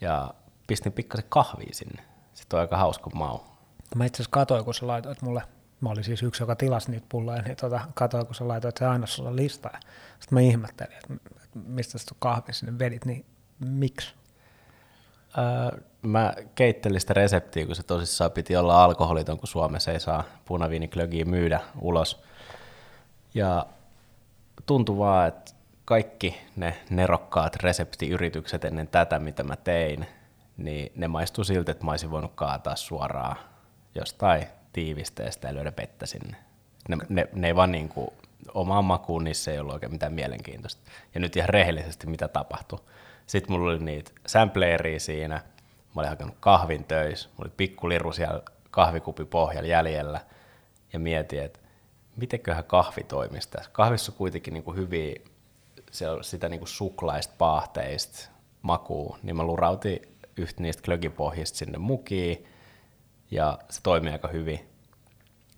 ja 0.00 0.34
pistin 0.66 0.92
pikkasen 0.92 1.26
kahvia 1.28 1.70
sinne. 1.72 2.02
Sitten 2.34 2.56
on 2.56 2.60
aika 2.60 2.76
hauska 2.76 3.10
mau. 3.14 3.38
Mä 3.94 4.04
itse 4.04 4.16
asiassa 4.16 4.30
katsoin, 4.32 4.64
kun 4.64 4.74
sä 4.74 4.86
laitoit 4.86 5.22
mulle 5.22 5.42
Mä 5.82 5.90
olin 5.90 6.04
siis 6.04 6.22
yksi, 6.22 6.42
joka 6.42 6.56
tilasi 6.56 6.90
niitä 6.90 7.06
pulloja, 7.08 7.42
niin 7.42 7.56
tota, 7.56 7.80
katsoin, 7.94 8.26
kun 8.26 8.34
sä 8.34 8.48
laitoit 8.48 8.76
se 8.76 8.86
aina 8.86 9.06
sulla 9.06 9.36
lista. 9.36 9.70
Sitten 10.20 10.36
mä 10.36 10.40
ihmettelin, 10.40 10.92
että 10.92 11.14
mistä 11.54 11.98
sä 11.98 12.06
kahvi 12.18 12.52
sinne 12.52 12.78
vedit, 12.78 13.04
niin 13.04 13.26
miksi? 13.60 14.14
Öö, 15.38 15.80
mä 16.02 16.34
keittelin 16.54 17.00
sitä 17.00 17.14
reseptiä, 17.14 17.66
kun 17.66 17.76
se 17.76 17.82
tosissaan 17.82 18.30
piti 18.30 18.56
olla 18.56 18.84
alkoholiton, 18.84 19.38
kun 19.38 19.48
Suomessa 19.48 19.92
ei 19.92 20.00
saa 20.00 20.24
punaviiniklögiä 20.44 21.24
myydä 21.24 21.60
ulos. 21.80 22.22
Ja 23.34 23.66
tuntui 24.66 24.98
vaan, 24.98 25.28
että 25.28 25.52
kaikki 25.84 26.40
ne 26.56 26.76
nerokkaat 26.90 27.56
reseptiyritykset 27.56 28.64
ennen 28.64 28.88
tätä, 28.88 29.18
mitä 29.18 29.42
mä 29.42 29.56
tein, 29.56 30.06
niin 30.56 30.92
ne 30.96 31.08
maistui 31.08 31.44
siltä, 31.44 31.72
että 31.72 31.84
mä 31.84 31.90
olisin 31.90 32.10
voinut 32.10 32.32
kaataa 32.34 32.76
suoraan 32.76 33.36
jostain 33.94 34.46
tiivisteestä 34.72 35.48
ja 35.48 35.54
löydä 35.54 35.72
vettä 35.76 36.06
sinne. 36.06 36.36
Ne, 36.88 36.96
ne, 37.08 37.28
ne 37.32 37.46
ei 37.46 37.56
vaan 37.56 37.72
niin 37.72 37.88
kuin, 37.88 38.08
omaan 38.54 38.84
makuun, 38.84 39.24
niissä 39.24 39.52
ei 39.52 39.58
ollut 39.58 39.74
oikein 39.74 39.92
mitään 39.92 40.12
mielenkiintoista. 40.12 40.90
Ja 41.14 41.20
nyt 41.20 41.36
ihan 41.36 41.48
rehellisesti, 41.48 42.06
mitä 42.06 42.28
tapahtui. 42.28 42.78
Sitten 43.26 43.52
mulla 43.52 43.70
oli 43.70 43.78
niitä 43.78 44.10
sampleeria 44.26 45.00
siinä, 45.00 45.34
mä 45.94 46.00
olin 46.00 46.08
hakenut 46.08 46.36
kahvin 46.40 46.84
töissä, 46.84 47.28
mulla 47.28 47.44
oli 47.48 47.54
pikku 47.56 47.88
liru 47.88 48.12
siellä 48.12 48.42
kahvikupi 48.70 49.24
pohjalla 49.24 49.68
jäljellä, 49.68 50.20
ja 50.92 50.98
mietin, 50.98 51.42
että 51.42 51.58
mitenköhän 52.16 52.64
kahvi 52.64 53.04
toimisi 53.04 53.50
tässä. 53.50 53.70
Kahvissa 53.72 54.12
on 54.12 54.18
kuitenkin 54.18 54.54
niin 54.54 54.64
kuin 54.64 54.76
hyviä 54.76 55.14
se 55.92 56.10
on 56.10 56.24
sitä 56.24 56.48
niin 56.48 56.60
kuin 56.60 56.68
suklaista 56.68 57.34
paahteista 57.38 58.28
makuu, 58.62 59.16
niin 59.22 59.36
mä 59.36 59.42
lurautin 59.42 60.00
yhtä 60.36 60.62
niistä 60.62 60.82
klögipohjista 60.82 61.58
sinne 61.58 61.78
mukiin, 61.78 62.46
ja 63.32 63.58
se 63.70 63.80
toimii 63.82 64.12
aika 64.12 64.28
hyvin. 64.28 64.68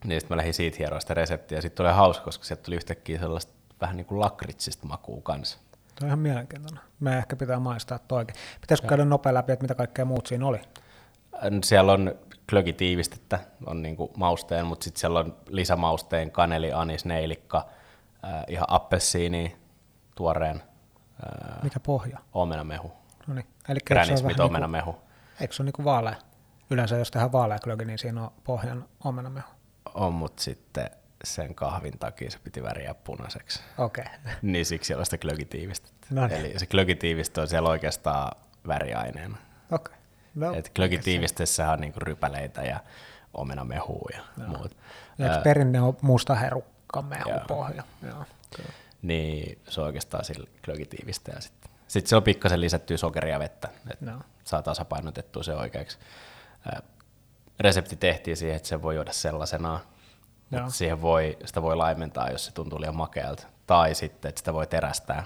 Niin 0.05 0.21
sitten 0.21 0.35
mä 0.35 0.37
lähdin 0.37 0.55
siitä 0.55 0.77
hieroa 0.79 1.01
sitä 1.01 1.15
reseptiä, 1.15 1.59
ja 1.59 1.63
sitten 1.63 1.87
oli 1.87 1.93
hauska, 1.95 2.25
koska 2.25 2.45
sieltä 2.45 2.63
tuli 2.63 2.77
yhtäkkiä 2.77 3.19
sellaista 3.19 3.53
vähän 3.81 3.97
niin 3.97 4.07
kuin 4.07 4.21
lakritsista 4.21 4.87
makuu 4.87 5.21
kanssa. 5.21 5.59
Tuo 5.95 6.05
on 6.05 6.07
ihan 6.07 6.19
mielenkiintoinen. 6.19 6.81
Me 7.01 7.19
ehkä 7.19 7.37
pitää 7.37 7.59
maistaa 7.59 7.99
toikin. 7.99 8.37
Pitäisikö 8.61 8.89
käydä 8.89 9.05
nopea 9.05 9.35
läpi, 9.35 9.53
että 9.53 9.63
mitä 9.63 9.75
kaikkea 9.75 10.05
muut 10.05 10.27
siinä 10.27 10.47
oli? 10.47 10.61
Siellä 11.65 11.93
on 11.93 12.15
klögitiivistettä, 12.51 13.41
on 13.67 13.83
niin 13.83 13.97
kuin 13.97 14.11
mausteen, 14.17 14.67
mutta 14.67 14.85
sitten 14.85 15.01
siellä 15.01 15.21
on 15.21 15.37
lisämausteen 15.49 16.31
kaneli, 16.31 16.73
anis, 16.73 17.05
neilikka, 17.05 17.67
äh, 18.25 18.45
ihan 18.49 18.67
appelsiini, 18.69 19.57
tuoreen. 20.15 20.63
Äh, 21.27 21.63
Mikä 21.63 21.81
pohja? 21.81 22.19
Omenamehu. 22.33 22.93
No 23.27 23.35
niin. 23.35 23.47
Eli 23.69 23.81
Granny 23.87 24.15
omenamehu. 24.39 24.93
Niin 24.93 25.01
eikö 25.41 25.55
se 25.55 25.63
ole 25.63 25.65
niin 25.65 25.73
kuin 25.73 25.85
vaalea? 25.85 26.15
Yleensä 26.71 26.97
jos 26.97 27.11
tehdään 27.11 27.33
vaaleaklögi, 27.33 27.85
niin 27.85 27.99
siinä 27.99 28.23
on 28.23 28.31
pohjan 28.45 28.89
omenamehu. 29.05 29.49
On, 29.95 30.13
mutta 30.13 30.43
sitten 30.43 30.91
sen 31.25 31.55
kahvin 31.55 31.99
takia 31.99 32.31
se 32.31 32.39
piti 32.39 32.63
väriä 32.63 32.95
punaiseksi. 32.95 33.61
Okei. 33.79 34.05
Okay. 34.05 34.35
niin 34.43 34.67
siksi 34.67 34.87
siellä 34.87 35.01
on 35.01 35.07
sitä 35.07 35.19
klögitiivistettä. 35.19 36.07
No 36.11 36.27
niin. 36.27 36.41
Eli 36.41 36.59
se 36.59 36.67
klögitiivistö 36.67 37.41
on 37.41 37.49
siellä 37.49 37.69
oikeastaan 37.69 38.33
väriaineena. 38.67 39.37
Okei. 39.71 39.95
Okay. 39.95 40.05
No, 40.35 40.55
Et 40.55 40.69
klögitiivistessä 40.69 41.71
on 41.71 41.81
niinku 41.81 42.01
rypäleitä 42.01 42.63
ja 42.63 42.81
omenamehua 43.35 44.09
ja 44.15 44.21
no. 44.37 44.47
muut. 44.47 44.77
Ja 45.19 45.41
perinne 45.45 45.81
on 45.81 45.97
musta 46.03 46.35
herukkamehu 46.35 47.31
pohja. 47.49 47.83
Joo. 48.03 48.25
Niin 49.03 49.59
se 49.69 49.81
on 49.81 49.87
oikeastaan 49.87 50.25
sillä 50.25 50.47
klögitiivistä 50.65 51.33
ja 51.33 51.41
sitten 51.41 51.71
sitten 51.89 52.09
se 52.09 52.17
on 52.17 52.23
pikkasen 52.23 52.61
lisättyä 52.61 52.97
sokeria 52.97 53.39
vettä, 53.39 53.69
että 53.91 54.11
no. 54.11 54.21
saa 54.45 54.63
tasapainotettua 54.63 55.43
se 55.43 55.55
oikeaksi 55.55 55.99
resepti 57.61 57.97
tehtiin 57.97 58.37
siihen, 58.37 58.57
että 58.57 58.69
se 58.69 58.83
voi 58.83 58.95
juoda 58.95 59.13
sellaisenaan. 59.13 59.81
Siihen 60.69 61.03
voi, 61.03 61.39
sitä 61.45 61.63
voi 61.63 61.77
laimentaa, 61.77 62.31
jos 62.31 62.45
se 62.45 62.53
tuntuu 62.53 62.81
liian 62.81 62.97
makealta. 62.97 63.47
Tai 63.67 63.95
sitten, 63.95 64.29
että 64.29 64.39
sitä 64.39 64.55
voi 64.55 64.67
terästää, 64.67 65.25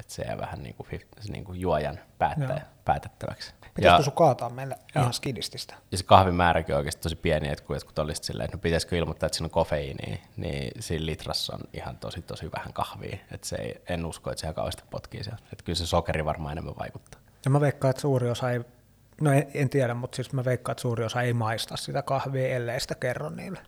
että 0.00 0.14
se 0.14 0.22
jää 0.22 0.38
vähän 0.38 0.62
niin 0.62 0.74
kuin, 0.74 0.88
niin 1.28 1.44
kuin 1.44 1.60
juojan 1.60 1.98
päättä, 2.18 2.60
päätettäväksi. 2.84 3.54
Pitäisikö 3.74 4.02
sun 4.04 4.12
kaataa 4.12 4.50
meille 4.50 4.78
Joo. 4.94 5.02
ihan 5.02 5.12
skidististä? 5.12 5.74
Ja 5.92 5.98
se 5.98 6.04
kahvin 6.04 6.34
määräkin 6.34 6.74
on 6.74 6.78
oikeasti 6.78 7.02
tosi 7.02 7.16
pieni, 7.16 7.48
että 7.48 7.64
kun 7.64 7.76
jotkut 7.76 7.98
olisivat 7.98 8.24
silleen, 8.24 8.44
että 8.44 8.56
no 8.56 8.60
pitäisikö 8.60 8.96
ilmoittaa, 8.96 9.26
että 9.26 9.36
siinä 9.36 9.46
on 9.46 9.50
kofeiiniä, 9.50 10.18
niin 10.36 10.82
siinä 10.82 11.06
litrassa 11.06 11.54
on 11.54 11.60
ihan 11.72 11.98
tosi 11.98 12.22
tosi 12.22 12.50
vähän 12.56 12.72
kahvia. 12.72 13.18
Että 13.30 13.46
se 13.46 13.56
ei, 13.56 13.82
en 13.88 14.06
usko, 14.06 14.30
että 14.30 14.40
se 14.40 14.46
ihan 14.46 14.54
kauheasti 14.54 14.82
potkii 14.90 15.24
sieltä. 15.24 15.42
Että 15.52 15.64
kyllä 15.64 15.76
se 15.76 15.86
sokeri 15.86 16.24
varmaan 16.24 16.52
enemmän 16.52 16.74
vaikuttaa. 16.78 17.20
Ja 17.44 17.50
mä 17.50 17.60
veikkaan, 17.60 17.90
että 17.90 18.00
suuri 18.00 18.30
osa 18.30 18.50
ei 18.50 18.60
No 19.20 19.32
en, 19.32 19.46
en 19.54 19.70
tiedä, 19.70 19.94
mutta 19.94 20.16
siis 20.16 20.32
mä 20.32 20.44
veikkaan, 20.44 20.72
että 20.72 20.82
suuri 20.82 21.04
osa 21.04 21.22
ei 21.22 21.32
maista 21.32 21.76
sitä 21.76 22.02
kahvia, 22.02 22.48
ellei 22.48 22.80
sitä 22.80 22.94
kerro 22.94 23.30
niille. 23.30 23.58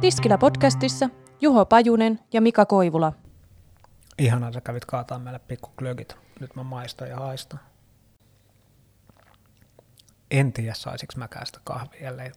Tiskillä 0.00 0.38
podcastissa 0.38 1.08
Juho 1.40 1.64
Pajunen 1.64 2.18
ja 2.32 2.40
Mika 2.40 2.66
Koivula. 2.66 3.12
Ihanaa, 4.18 4.52
sä 4.52 4.60
kävit 4.60 4.84
kaataa 4.84 5.18
meille 5.18 5.38
pikkuklögit. 5.38 6.16
Nyt 6.40 6.56
mä 6.56 6.62
maistan 6.62 7.08
ja 7.08 7.16
haistan. 7.16 7.60
En 10.30 10.52
tiedä, 10.52 10.74
saisiko 10.74 11.12
mäkään 11.16 11.46
sitä 11.46 11.60
kahvia, 11.64 12.08
ellei, 12.08 12.30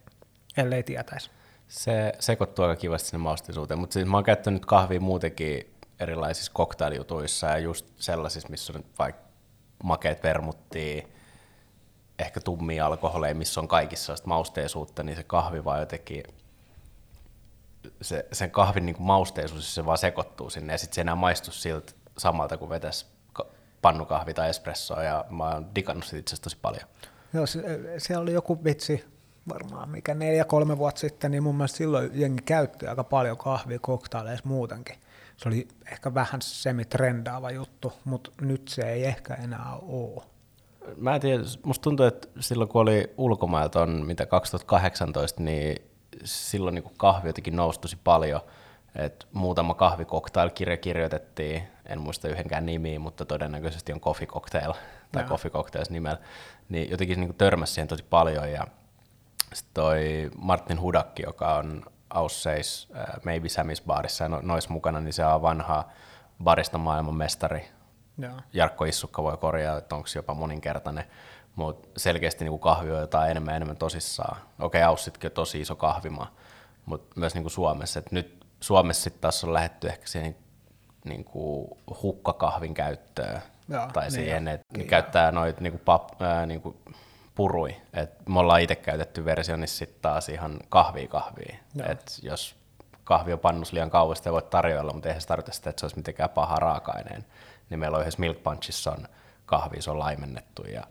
ellei 0.56 0.82
tietäisi. 0.82 1.30
Se 1.68 2.12
sekoittuu 2.18 2.64
aika 2.64 2.80
kivasti 2.80 3.08
sinne 3.08 3.22
maustisuuteen, 3.22 3.78
mutta 3.80 3.94
siis 3.94 4.06
mä 4.06 4.16
oon 4.16 4.24
käyttänyt 4.24 4.66
kahvia 4.66 5.00
muutenkin 5.00 5.74
erilaisissa 6.00 6.52
koktailijutuissa 6.54 7.46
ja 7.46 7.58
just 7.58 7.86
sellaisissa, 7.96 8.48
missä 8.48 8.72
on 8.72 8.84
vaikka 8.98 9.22
makeet 9.84 10.22
vermuttia, 10.22 11.06
ehkä 12.18 12.40
tummia 12.40 12.86
alkoholeja, 12.86 13.34
missä 13.34 13.60
on 13.60 13.68
kaikissa 13.68 14.14
mausteisuutta, 14.24 15.02
niin 15.02 15.16
se 15.16 15.22
kahvi 15.22 15.64
vaan 15.64 15.80
jotenkin, 15.80 16.22
se, 18.02 18.26
sen 18.32 18.50
kahvin 18.50 18.86
niin 18.86 18.96
kuin 18.96 19.06
mausteisuus, 19.06 19.74
se 19.74 19.86
vaan 19.86 19.98
sekoittuu 19.98 20.50
sinne 20.50 20.72
ja 20.72 20.78
sitten 20.78 20.94
se 20.94 21.00
enää 21.00 21.14
maistu 21.14 21.50
siltä 21.50 21.92
samalta 22.18 22.56
kuin 22.56 22.68
vetäisi 22.68 23.06
pannukahvi 23.82 24.34
tai 24.34 24.50
espressoa 24.50 25.02
ja 25.02 25.24
mä 25.30 25.44
oon 25.44 25.74
digannut 25.74 26.04
siitä 26.04 26.20
itse 26.20 26.40
tosi 26.40 26.56
paljon. 26.62 26.88
Joo, 27.32 27.46
se, 27.46 27.62
siellä 27.98 28.22
oli 28.22 28.32
joku 28.32 28.64
vitsi, 28.64 29.04
varmaan 29.48 29.88
mikä 29.88 30.14
neljä, 30.14 30.44
kolme 30.44 30.78
vuotta 30.78 31.00
sitten, 31.00 31.30
niin 31.30 31.42
mun 31.42 31.56
mielestä 31.56 31.78
silloin 31.78 32.10
jengi 32.14 32.42
käytti 32.42 32.86
aika 32.86 33.04
paljon 33.04 33.36
kahvia 33.36 33.78
koktaileissa 33.78 34.48
muutenkin. 34.48 34.96
Se 35.36 35.48
oli 35.48 35.68
ehkä 35.92 36.14
vähän 36.14 36.42
semitrendaava 36.42 37.50
juttu, 37.50 37.92
mutta 38.04 38.30
nyt 38.40 38.68
se 38.68 38.82
ei 38.82 39.04
ehkä 39.04 39.34
enää 39.34 39.76
ole. 39.82 40.22
Mä 40.96 41.14
en 41.14 41.20
tiedä, 41.20 41.42
musta 41.62 41.82
tuntuu, 41.82 42.06
että 42.06 42.28
silloin 42.40 42.68
kun 42.68 42.82
oli 42.82 43.14
ulkomailta 43.16 43.82
on 43.82 44.06
mitä 44.06 44.26
2018, 44.26 45.42
niin 45.42 45.76
silloin 46.24 46.74
niin 46.74 46.84
kahvi 46.96 47.28
jotenkin 47.28 47.56
nousi 47.56 47.80
tosi 47.80 47.98
paljon. 48.04 48.40
Et 48.94 49.26
muutama 49.32 49.74
kahvikoktail-kirja 49.74 50.76
kirjoitettiin, 50.76 51.62
en 51.86 52.00
muista 52.00 52.28
yhdenkään 52.28 52.66
nimiä, 52.66 52.98
mutta 52.98 53.24
todennäköisesti 53.24 53.92
on 53.92 54.00
Coffee 54.00 54.26
Cocktail 54.26 54.72
tai 55.12 55.22
no. 55.22 55.28
Coffee 55.28 55.50
Cocktails 55.50 55.90
nimellä, 55.90 56.18
niin 56.68 56.90
jotenkin 56.90 57.20
niin 57.20 57.34
törmäsi 57.34 57.72
siihen 57.72 57.88
tosi 57.88 58.04
paljon 58.10 58.52
ja 58.52 58.66
sitten 59.54 59.74
toi 59.74 60.30
Martin 60.38 60.80
Hudakki, 60.80 61.22
joka 61.22 61.54
on 61.54 61.82
Ausseis 62.10 62.88
äh, 62.96 63.04
Maybe 63.24 63.48
Sammy's 63.48 63.86
baarissa 63.86 64.24
ja 64.24 64.28
no, 64.28 64.40
nois 64.42 64.68
mukana, 64.68 65.00
niin 65.00 65.12
se 65.12 65.26
on 65.26 65.42
vanha 65.42 65.84
barista 66.44 66.78
maailman 66.78 67.14
mestari. 67.14 67.68
Joo. 68.18 68.40
Jarkko 68.52 68.84
Issukka 68.84 69.22
voi 69.22 69.36
korjaa, 69.36 69.78
että 69.78 69.94
onko 69.94 70.06
se 70.06 70.18
jopa 70.18 70.34
moninkertainen, 70.34 71.04
mutta 71.56 71.88
selkeästi 71.96 72.44
niin 72.44 72.58
kahvi 72.58 72.90
on 72.90 73.00
jotain 73.00 73.30
enemmän 73.30 73.52
ja 73.52 73.56
enemmän 73.56 73.76
tosissaan. 73.76 74.36
Okei, 74.36 74.80
okay, 74.80 74.82
Aussitkin 74.82 75.28
on 75.28 75.34
tosi 75.34 75.60
iso 75.60 75.76
kahvimaa, 75.76 76.34
mutta 76.86 77.20
myös 77.20 77.34
niin 77.34 77.42
kuin 77.42 77.52
Suomessa. 77.52 77.98
Et 77.98 78.12
nyt 78.12 78.46
Suomessa 78.60 79.02
sitten 79.02 79.20
taas 79.20 79.44
on 79.44 79.52
lähetty 79.52 79.88
ehkä 79.88 80.06
siihen 80.06 80.36
niin 81.04 81.24
kuin 81.24 81.68
hukkakahvin 82.02 82.74
käyttöön, 82.74 83.42
Joo, 83.68 83.86
tai 83.92 84.04
niin 84.04 84.12
siihen, 84.12 84.48
että 84.48 84.66
niin 84.76 84.86
käyttää 84.86 85.32
noita 85.32 85.60
niin 85.60 85.72
kuin 85.72 85.82
pap, 85.84 86.22
ää, 86.22 86.46
niin 86.46 86.60
kuin 86.60 86.76
purui. 87.34 87.76
Et 87.92 88.28
me 88.28 88.38
ollaan 88.38 88.60
itse 88.60 88.76
käytetty 88.76 89.24
versio, 89.24 89.56
niin 89.56 89.68
sitten 89.68 90.02
taas 90.02 90.28
ihan 90.28 90.58
kahvia 90.68 91.08
kahvia. 91.08 91.56
Et 91.88 92.18
jos 92.22 92.56
kahvi 93.04 93.32
on 93.32 93.38
pannus 93.38 93.72
liian 93.72 93.90
kauan, 93.90 94.16
sitä 94.16 94.32
voit 94.32 94.50
tarjoilla, 94.50 94.92
mutta 94.92 95.08
eihän 95.08 95.22
se 95.22 95.28
tarkoita 95.28 95.52
sitä, 95.52 95.70
että 95.70 95.80
se 95.80 95.86
olisi 95.86 95.96
mitenkään 95.96 96.30
paha 96.30 96.56
raaka-aineen. 96.56 97.24
Niin 97.70 97.80
meillä 97.80 97.96
on 97.96 98.00
yhdessä 98.00 98.20
Milk 98.20 98.42
Punchissa 98.42 98.92
on 98.92 99.08
kahvi, 99.46 99.82
se 99.82 99.90
on 99.90 99.98
laimennettu 99.98 100.62
ja 100.62 100.82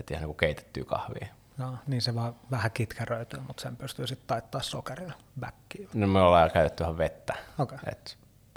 et 0.00 0.10
ihan 0.10 0.24
niin 0.24 0.36
keitettyä 0.36 0.84
kahvia. 0.84 1.26
No, 1.58 1.74
niin 1.86 2.02
se 2.02 2.14
vaan 2.14 2.34
vähän 2.50 2.70
kitkäröityy, 2.70 3.40
mutta 3.40 3.62
sen 3.62 3.76
pystyy 3.76 4.06
sitten 4.06 4.26
taittaa 4.26 4.62
sokerilla 4.62 5.14
backiin. 5.40 5.88
No 5.94 6.06
me 6.06 6.20
ollaan 6.20 6.50
käytetty 6.50 6.82
ihan 6.82 6.98
vettä, 6.98 7.34
okay. 7.58 7.78
että 7.92 8.10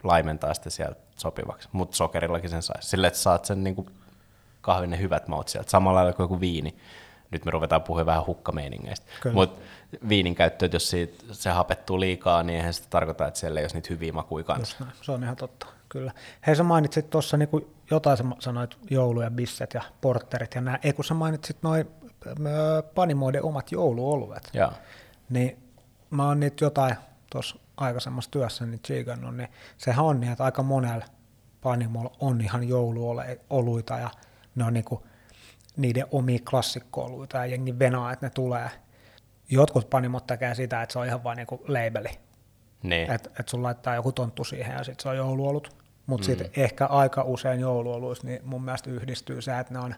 laimentaa 0.03 0.53
sitten 0.53 0.71
sieltä 0.71 0.99
sopivaksi, 1.17 1.69
mutta 1.71 1.97
sokerillakin 1.97 2.49
sen 2.49 2.61
saisi. 2.61 2.89
Sille, 2.89 3.07
että 3.07 3.19
saat 3.19 3.45
sen 3.45 3.63
niin 3.63 3.75
kuin 3.75 3.89
kahvin 4.61 4.89
ne 4.89 4.99
hyvät 4.99 5.27
maut 5.27 5.47
sieltä, 5.47 5.69
samalla 5.69 5.97
lailla 5.99 6.13
kuin 6.13 6.23
joku 6.23 6.39
viini, 6.39 6.77
nyt 7.31 7.45
me 7.45 7.51
ruvetaan 7.51 7.83
puhumaan 7.83 8.05
vähän 8.05 8.25
hukkameiningeistä. 8.25 9.05
Mutta 9.33 9.61
viinin 10.09 10.35
käyttö, 10.35 10.69
jos 10.73 10.89
siitä, 10.89 11.23
se 11.33 11.49
hapettuu 11.49 11.99
liikaa, 11.99 12.43
niin 12.43 12.57
eihän 12.57 12.73
sitä 12.73 12.87
tarkoita, 12.89 13.27
että 13.27 13.39
siellä 13.39 13.59
ei 13.59 13.63
olisi 13.63 13.75
niitä 13.75 13.87
hyviä 13.89 14.13
makuja 14.13 14.43
kanssa. 14.43 14.85
Se 15.01 15.11
on 15.11 15.23
ihan 15.23 15.35
totta, 15.35 15.67
kyllä. 15.89 16.11
Hei, 16.47 16.55
sä 16.55 16.63
mainitsit 16.63 17.09
tuossa 17.09 17.37
niin 17.37 17.49
jotain, 17.91 18.17
sä 18.17 18.23
sanoit 18.39 18.77
joulu 18.89 19.21
ja 19.21 19.31
bisset 19.31 19.73
ja 19.73 19.81
porterit 20.01 20.55
ja 20.55 20.61
nämä, 20.61 20.79
ei 20.83 20.93
kun 20.93 21.05
sä 21.05 21.13
mainitsit 21.13 21.57
noin 21.63 21.87
panimoiden 22.95 23.43
omat 23.43 23.71
jouluoluet. 23.71 24.49
Ja. 24.53 24.71
Niin 25.29 25.57
mä 26.09 26.27
oon 26.27 26.39
niitä 26.39 26.65
jotain 26.65 26.95
tuossa 27.31 27.55
aikaisemmassa 27.77 28.31
työssä 28.31 28.65
niin 28.65 28.79
tsiikannut, 28.79 29.35
niin 29.35 29.49
sehän 29.77 30.05
on 30.05 30.19
niin, 30.19 30.31
että 30.31 30.43
aika 30.43 30.63
monella 30.63 31.05
panimolla 31.61 32.11
on 32.19 32.41
ihan 32.41 32.67
jouluoluita 32.67 33.97
ja 33.97 34.09
ne 34.55 34.63
on 34.63 34.73
niinku 34.73 35.07
niiden 35.77 36.05
omia 36.11 36.39
klassikkouluita 36.49 37.37
ja 37.37 37.45
jengi 37.45 37.79
venaa, 37.79 38.13
että 38.13 38.25
ne 38.25 38.29
tulee. 38.29 38.69
Jotkut 39.49 39.89
panimot 39.89 40.27
tekee 40.27 40.55
sitä, 40.55 40.81
että 40.81 40.93
se 40.93 40.99
on 40.99 41.05
ihan 41.05 41.23
vain 41.23 41.35
niinku 41.35 41.65
labeli. 41.67 42.09
Niin. 42.83 43.11
Että 43.11 43.29
et 43.39 43.49
sun 43.49 43.63
laittaa 43.63 43.95
joku 43.95 44.11
tonttu 44.11 44.43
siihen 44.43 44.77
ja 44.77 44.83
sitten 44.83 45.03
se 45.03 45.09
on 45.09 45.17
jouluolut. 45.17 45.75
Mutta 46.05 46.23
mm. 46.23 46.25
sitten 46.25 46.63
ehkä 46.63 46.85
aika 46.85 47.23
usein 47.23 47.59
jouluoluissa, 47.59 48.27
niin 48.27 48.39
mun 48.43 48.63
mielestä 48.63 48.89
yhdistyy 48.89 49.41
se, 49.41 49.59
että 49.59 49.73
ne 49.73 49.79
on 49.79 49.95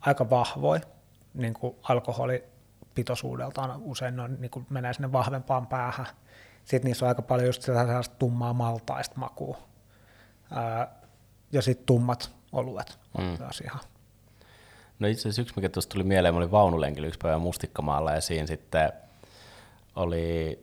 aika 0.00 0.30
vahvoja, 0.30 0.80
niin 1.34 1.54
kuin 1.54 1.76
alkoholipitoisuudeltaan 1.82 3.82
usein 3.82 4.16
ne 4.16 4.22
on, 4.22 4.36
niin 4.40 4.50
kuin 4.50 4.66
menee 4.70 4.92
sinne 4.92 5.12
vahvempaan 5.12 5.66
päähän. 5.66 6.06
Sitten 6.64 6.88
niissä 6.88 7.04
on 7.04 7.08
aika 7.08 7.22
paljon 7.22 7.46
just 7.46 7.62
sellaista 7.62 8.16
tummaa 8.18 8.52
maltaista 8.52 9.18
makua. 9.18 9.58
Ää, 10.50 10.94
ja 11.52 11.62
sitten 11.62 11.86
tummat 11.86 12.30
oluet 12.52 12.98
on 13.14 13.24
mm. 13.24 13.36
myös 13.38 13.60
ihan 13.60 13.80
No 14.98 15.08
itse 15.08 15.20
asiassa 15.20 15.42
yksi, 15.42 15.54
mikä 15.56 15.68
tuosta 15.68 15.92
tuli 15.92 16.04
mieleen, 16.04 16.34
mä 16.34 16.38
olin 16.38 16.50
vaunulenkillä 16.50 17.08
yksi 17.08 17.18
päivä 17.22 17.38
Mustikkamaalla 17.38 18.12
ja 18.12 18.20
siinä 18.20 18.46
sitten 18.46 18.92
oli, 19.96 20.58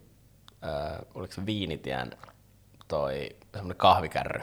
äh, 0.65 0.99
oliko 1.15 1.33
se 1.33 1.45
Viinitien 1.45 2.11
toi 2.87 3.29
semmoinen 3.53 3.77
kahvikärry. 3.77 4.39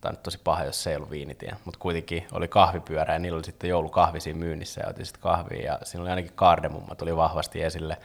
Tämä 0.00 0.10
on 0.10 0.14
nyt 0.14 0.22
tosi 0.22 0.38
paha, 0.44 0.64
jos 0.64 0.82
se 0.82 0.90
ei 0.90 0.96
ollut 0.96 1.10
Viinitien, 1.10 1.56
mutta 1.64 1.80
kuitenkin 1.80 2.26
oli 2.32 2.48
kahvipyörä 2.48 3.12
ja 3.12 3.18
niillä 3.18 3.36
oli 3.36 3.44
sitten 3.44 3.70
joulukahvi 3.70 4.20
siinä 4.20 4.38
myynnissä 4.38 4.80
ja 4.80 4.88
otin 4.88 5.06
sitten 5.06 5.22
kahvia 5.22 5.62
ja 5.62 5.78
siinä 5.82 6.02
oli 6.02 6.10
ainakin 6.10 6.32
kardemumma 6.34 6.94
tuli 6.94 7.16
vahvasti 7.16 7.62
esille. 7.62 7.96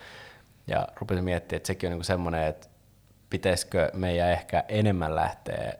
Ja 0.67 0.87
rupesin 0.95 1.23
miettimään, 1.23 1.57
että 1.57 1.67
sekin 1.67 1.87
on 1.87 1.91
niinku 1.91 2.03
semmoinen, 2.03 2.43
että 2.43 2.67
pitäisikö 3.29 3.91
meidän 3.93 4.29
ehkä 4.29 4.63
enemmän 4.67 5.15
lähteä 5.15 5.73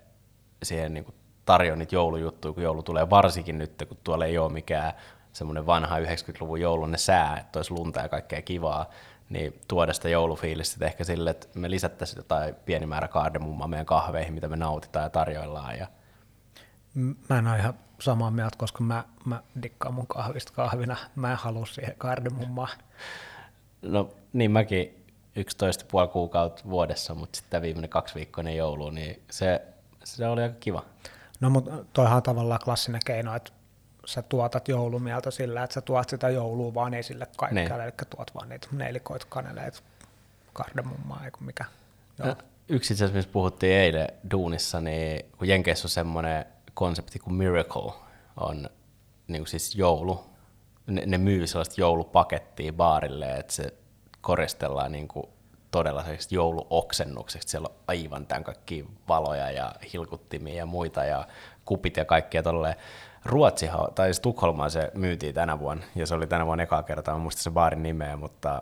siihen 0.63 0.93
niinku 0.93 1.13
tarjoa 1.45 1.75
niitä 1.75 1.95
joulujuttuja, 1.95 2.53
kun 2.53 2.63
joulu 2.63 2.83
tulee, 2.83 3.09
varsinkin 3.09 3.57
nyt, 3.57 3.83
kun 3.87 3.97
tuolla 4.03 4.25
ei 4.25 4.37
ole 4.37 4.51
mikään 4.51 4.93
semmoinen 5.33 5.65
vanha 5.65 5.99
90-luvun 5.99 6.61
joulunne 6.61 6.97
sää, 6.97 7.37
että 7.39 7.59
olisi 7.59 7.71
lunta 7.71 7.99
ja 7.99 8.09
kaikkea 8.09 8.41
kivaa, 8.41 8.89
niin 9.29 9.61
tuoda 9.67 9.93
sitä 9.93 10.09
joulufiilistä 10.09 10.85
ehkä 10.85 11.03
sille, 11.03 11.29
että 11.29 11.59
me 11.59 11.69
lisättäisiin 11.69 12.17
jotain 12.19 12.55
pieni 12.55 12.85
määrä 12.85 13.07
kardemummaa 13.07 13.67
meidän 13.67 13.85
kahveihin, 13.85 14.33
mitä 14.33 14.47
me 14.47 14.55
nautitaan 14.55 15.03
ja 15.03 15.09
tarjoillaan. 15.09 15.77
Ja... 15.77 15.87
Mä 17.29 17.37
en 17.37 17.47
ole 17.47 17.57
ihan 17.57 17.73
samaa 17.99 18.31
mieltä, 18.31 18.57
koska 18.57 18.83
mä, 18.83 19.03
mä 19.25 19.43
dikkaan 19.63 19.93
mun 19.93 20.07
kahvista 20.07 20.53
kahvina. 20.53 20.97
Mä 21.15 21.31
en 21.31 21.37
halua 21.37 21.65
siihen 21.65 21.95
kardemummaa. 21.97 22.67
No 23.81 24.09
niin 24.33 24.51
mäkin 24.51 25.05
11,5 25.39 26.07
kuukautta 26.11 26.63
vuodessa, 26.69 27.15
mutta 27.15 27.37
sitten 27.37 27.61
viimeinen 27.61 27.89
kaksi 27.89 28.15
viikkoinen 28.15 28.57
joulu, 28.57 28.89
niin 28.89 29.21
se, 29.31 29.61
se 30.03 30.27
oli 30.27 30.41
aika 30.41 30.55
kiva. 30.59 30.83
No 31.39 31.49
mutta 31.49 31.71
toihan 31.93 32.17
on 32.17 32.23
tavallaan 32.23 32.59
klassinen 32.63 33.01
keino, 33.05 33.35
että 33.35 33.51
sä 34.13 34.21
tuotat 34.21 34.67
joulumieltä 34.67 35.31
sillä, 35.31 35.63
että 35.63 35.73
sä 35.73 35.81
tuot 35.81 36.09
sitä 36.09 36.29
joulua 36.29 36.73
vaan 36.73 36.93
esille 36.93 37.27
kaikkea, 37.37 37.77
niin. 37.77 37.81
eli 37.81 37.91
tuot 38.15 38.31
vaan 38.35 38.49
niitä 38.49 38.67
neilikoita, 38.71 39.25
kaneleita, 39.29 39.79
kardemummaa, 40.53 41.25
eikö 41.25 41.37
mikä. 41.41 41.65
Joo. 42.19 42.27
No, 42.27 42.35
yksi 42.69 42.93
itse 42.93 43.03
asiassa, 43.03 43.17
missä 43.17 43.31
puhuttiin 43.31 43.73
eilen 43.73 44.07
duunissa, 44.31 44.81
niin 44.81 45.25
kun 45.37 45.47
Jenkeissä 45.47 45.85
on 45.85 45.89
semmoinen 45.89 46.45
konsepti 46.73 47.19
kuin 47.19 47.33
Miracle, 47.33 47.91
on 48.37 48.69
niin 49.27 49.41
kuin 49.41 49.47
siis 49.47 49.75
joulu, 49.75 50.25
ne, 50.87 51.03
ne 51.05 51.17
myy 51.17 51.47
sellaista 51.47 51.81
joulupakettia 51.81 52.73
baarille, 52.73 53.31
että 53.31 53.53
se 53.53 53.73
koristellaan 54.21 54.91
niin 54.91 55.07
kuin 55.07 55.25
todella 55.71 56.03
jouluoksennukseksi. 56.29 57.49
Siellä 57.49 57.67
on 57.67 57.75
aivan 57.87 58.25
tämän 58.25 58.43
kaikki 58.43 58.85
valoja 59.07 59.51
ja 59.51 59.75
hilkuttimia 59.93 60.55
ja 60.55 60.65
muita 60.65 61.03
ja 61.03 61.27
kupit 61.65 61.97
ja 61.97 62.05
kaikkea 62.05 62.43
tolleen. 62.43 62.75
Ruotsi, 63.25 63.69
tai 63.95 64.11
Tukholmaan 64.21 64.71
se 64.71 64.91
myytiin 64.93 65.35
tänä 65.35 65.59
vuonna, 65.59 65.83
ja 65.95 66.07
se 66.07 66.15
oli 66.15 66.27
tänä 66.27 66.45
vuonna 66.45 66.63
ekaa 66.63 66.83
kertaa, 66.83 67.13
mä 67.13 67.19
muistan 67.19 67.43
se 67.43 67.51
baarin 67.51 67.83
nimeä, 67.83 68.17
mutta 68.17 68.61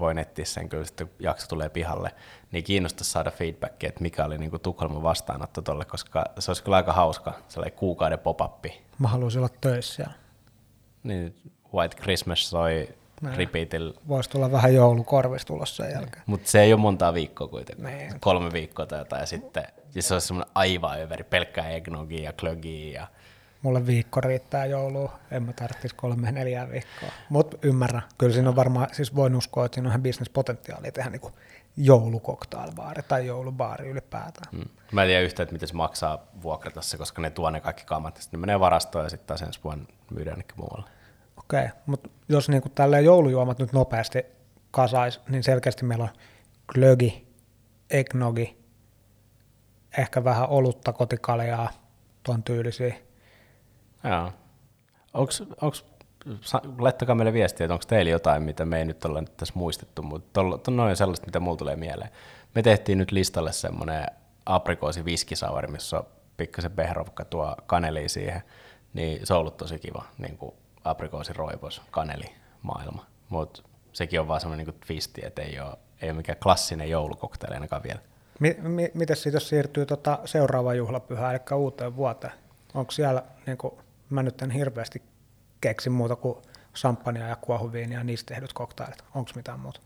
voin 0.00 0.18
etsiä 0.18 0.44
sen 0.44 0.68
kyllä 0.68 0.84
sitten, 0.84 1.08
kun 1.08 1.16
jakso 1.20 1.46
tulee 1.48 1.68
pihalle, 1.68 2.14
niin 2.52 2.64
kiinnostaisi 2.64 3.10
saada 3.10 3.30
feedbackia, 3.30 3.88
että 3.88 4.02
mikä 4.02 4.24
oli 4.24 4.38
niin 4.38 4.50
kuin 4.50 4.62
Tukholman 4.62 5.02
vastaanotto 5.02 5.62
tolle, 5.62 5.84
koska 5.84 6.24
se 6.38 6.50
olisi 6.50 6.62
kyllä 6.62 6.76
aika 6.76 6.92
hauska, 6.92 7.32
sellainen 7.48 7.78
kuukauden 7.78 8.18
pop 8.18 8.40
Mä 8.98 9.08
haluaisin 9.08 9.38
olla 9.38 9.50
töissä 9.60 10.06
Niin, 11.02 11.36
White 11.74 11.96
Christmas 11.96 12.50
soi 12.50 12.88
repeatil. 13.36 13.92
Voisi 14.08 14.30
tulla 14.30 14.52
vähän 14.52 14.74
joulukorvis 14.74 15.44
tulossa 15.44 15.84
sen 15.84 15.92
jälkeen. 15.92 16.22
Mutta 16.26 16.50
se 16.50 16.60
ei 16.60 16.72
ole 16.72 16.80
montaa 16.80 17.14
viikkoa 17.14 17.48
kuitenkaan, 17.48 17.96
niin. 17.96 18.20
kolme 18.20 18.52
viikkoa 18.52 18.86
tai 18.86 18.98
jotain, 18.98 19.20
ja 19.20 19.26
sitten 19.26 19.64
siis 19.90 20.08
se 20.08 20.14
olisi 20.14 20.26
semmoinen 20.26 20.52
aivan 20.54 21.00
överi, 21.00 21.24
pelkkää 21.24 21.70
eggnogia 21.70 22.22
ja 22.22 22.32
klögiä 22.32 23.00
ja 23.00 23.06
Mulle 23.62 23.86
viikko 23.86 24.20
riittää 24.20 24.66
jouluun, 24.66 25.10
en 25.30 25.42
mä 25.42 25.52
tarvitsisi 25.52 25.94
kolme 25.94 26.32
neljää 26.32 26.70
viikkoa. 26.70 27.08
Mutta 27.28 27.56
ymmärrän, 27.62 28.02
kyllä 28.18 28.32
siinä 28.32 28.48
on 28.48 28.56
varmaan, 28.56 28.88
siis 28.92 29.14
voin 29.14 29.36
uskoa, 29.36 29.64
että 29.64 29.74
siinä 29.74 29.88
on 29.88 29.90
ihan 29.90 30.02
bisnespotentiaalia 30.02 30.92
tehdä 30.92 31.10
niinku 31.10 31.32
joulukoktailbaari 31.76 33.02
tai 33.02 33.26
joulubaari 33.26 33.88
ylipäätään. 33.88 34.52
Mm. 34.52 34.64
Mä 34.92 35.02
en 35.02 35.08
tiedä 35.08 35.20
yhtään, 35.20 35.44
että 35.44 35.52
miten 35.52 35.68
se 35.68 35.74
maksaa 35.74 36.18
vuokrata 36.42 36.82
se, 36.82 36.98
koska 36.98 37.22
ne 37.22 37.30
tuo 37.30 37.50
ne 37.50 37.60
kaikki 37.60 37.84
kamat, 37.84 38.16
ja 38.16 38.22
sitten 38.22 38.40
ne 38.40 38.46
menee 38.46 38.60
varastoon 38.60 39.04
ja 39.04 39.10
sitten 39.10 39.26
taas 39.26 39.42
ensi 39.42 39.60
vuonna 39.64 39.84
myydään 40.10 40.44
muualle. 40.56 40.90
Okei, 41.48 41.64
okay, 41.64 41.76
mutta 41.86 42.10
jos 42.28 42.48
niinku 42.48 42.68
tälleen 42.68 43.04
joulujuomat 43.04 43.58
nyt 43.58 43.72
nopeasti 43.72 44.26
kasais, 44.70 45.20
niin 45.28 45.42
selkeästi 45.42 45.84
meillä 45.84 46.04
on 46.04 46.10
glögi, 46.66 47.26
egnogi, 47.90 48.58
ehkä 49.98 50.24
vähän 50.24 50.48
olutta, 50.48 50.92
kotikaljaa, 50.92 51.70
tuon 52.22 52.42
tyylisiä. 52.42 52.94
Joo. 54.04 54.32
Onks, 55.14 55.42
onks, 55.60 55.84
laittakaa 56.78 57.14
meille 57.14 57.32
viestiä, 57.32 57.64
että 57.64 57.74
onko 57.74 57.84
teillä 57.88 58.10
jotain, 58.10 58.42
mitä 58.42 58.64
me 58.64 58.78
ei 58.78 58.84
nyt 58.84 59.04
olla 59.04 59.20
nyt 59.20 59.36
tässä 59.36 59.54
muistettu, 59.56 60.02
mutta 60.02 60.42
noin 60.70 60.90
on 60.90 60.96
sellaista, 60.96 61.26
mitä 61.26 61.40
mulla 61.40 61.56
tulee 61.56 61.76
mieleen. 61.76 62.10
Me 62.54 62.62
tehtiin 62.62 62.98
nyt 62.98 63.12
listalle 63.12 63.52
semmoinen 63.52 64.06
aprikoosi 64.46 65.04
viskisavari, 65.04 65.68
missä 65.68 65.98
on 65.98 66.06
pikkasen 66.36 66.70
behrovka 66.70 67.24
tuo 67.24 67.56
kaneli 67.66 68.08
siihen, 68.08 68.42
niin 68.94 69.26
se 69.26 69.34
on 69.34 69.40
ollut 69.40 69.56
tosi 69.56 69.78
kiva, 69.78 70.04
niin 70.18 70.38
kuin 70.38 70.54
aprikoosi 70.90 71.32
roipos, 71.32 71.82
kaneli 71.90 72.34
maailma. 72.62 73.06
Mutta 73.28 73.62
sekin 73.92 74.20
on 74.20 74.28
vaan 74.28 74.40
semmoinen 74.40 74.66
niin 74.66 74.80
twisti, 74.86 75.20
että 75.24 75.42
ei 75.42 75.60
ole, 75.60 75.76
ei 76.02 76.10
ole 76.10 76.16
mikään 76.16 76.38
klassinen 76.42 76.90
joulukokteili 76.90 77.54
ainakaan 77.54 77.82
vielä. 77.82 78.00
Mi- 78.40 78.56
mi- 78.60 78.90
miten 78.94 79.16
siitä 79.16 79.36
jos 79.36 79.48
siirtyy 79.48 79.86
tota 79.86 80.18
seuraavaan 80.24 80.76
juhlapyhään, 80.76 81.34
eli 81.34 81.58
uuteen 81.58 81.96
vuoteen? 81.96 82.32
Onko 82.74 82.90
siellä, 82.90 83.22
niin 83.46 83.58
kuin, 83.58 83.74
mä 84.10 84.22
nyt 84.22 84.42
en 84.42 84.50
hirveästi 84.50 85.02
keksi 85.60 85.90
muuta 85.90 86.16
kuin 86.16 86.38
champagnea 86.74 87.28
ja 87.28 87.36
kuohuviinia 87.36 87.98
ja 87.98 88.04
niistä 88.04 88.34
tehdyt 88.34 88.52
koktailit. 88.52 89.04
Onko 89.14 89.30
mitään 89.34 89.60
muuta? 89.60 89.80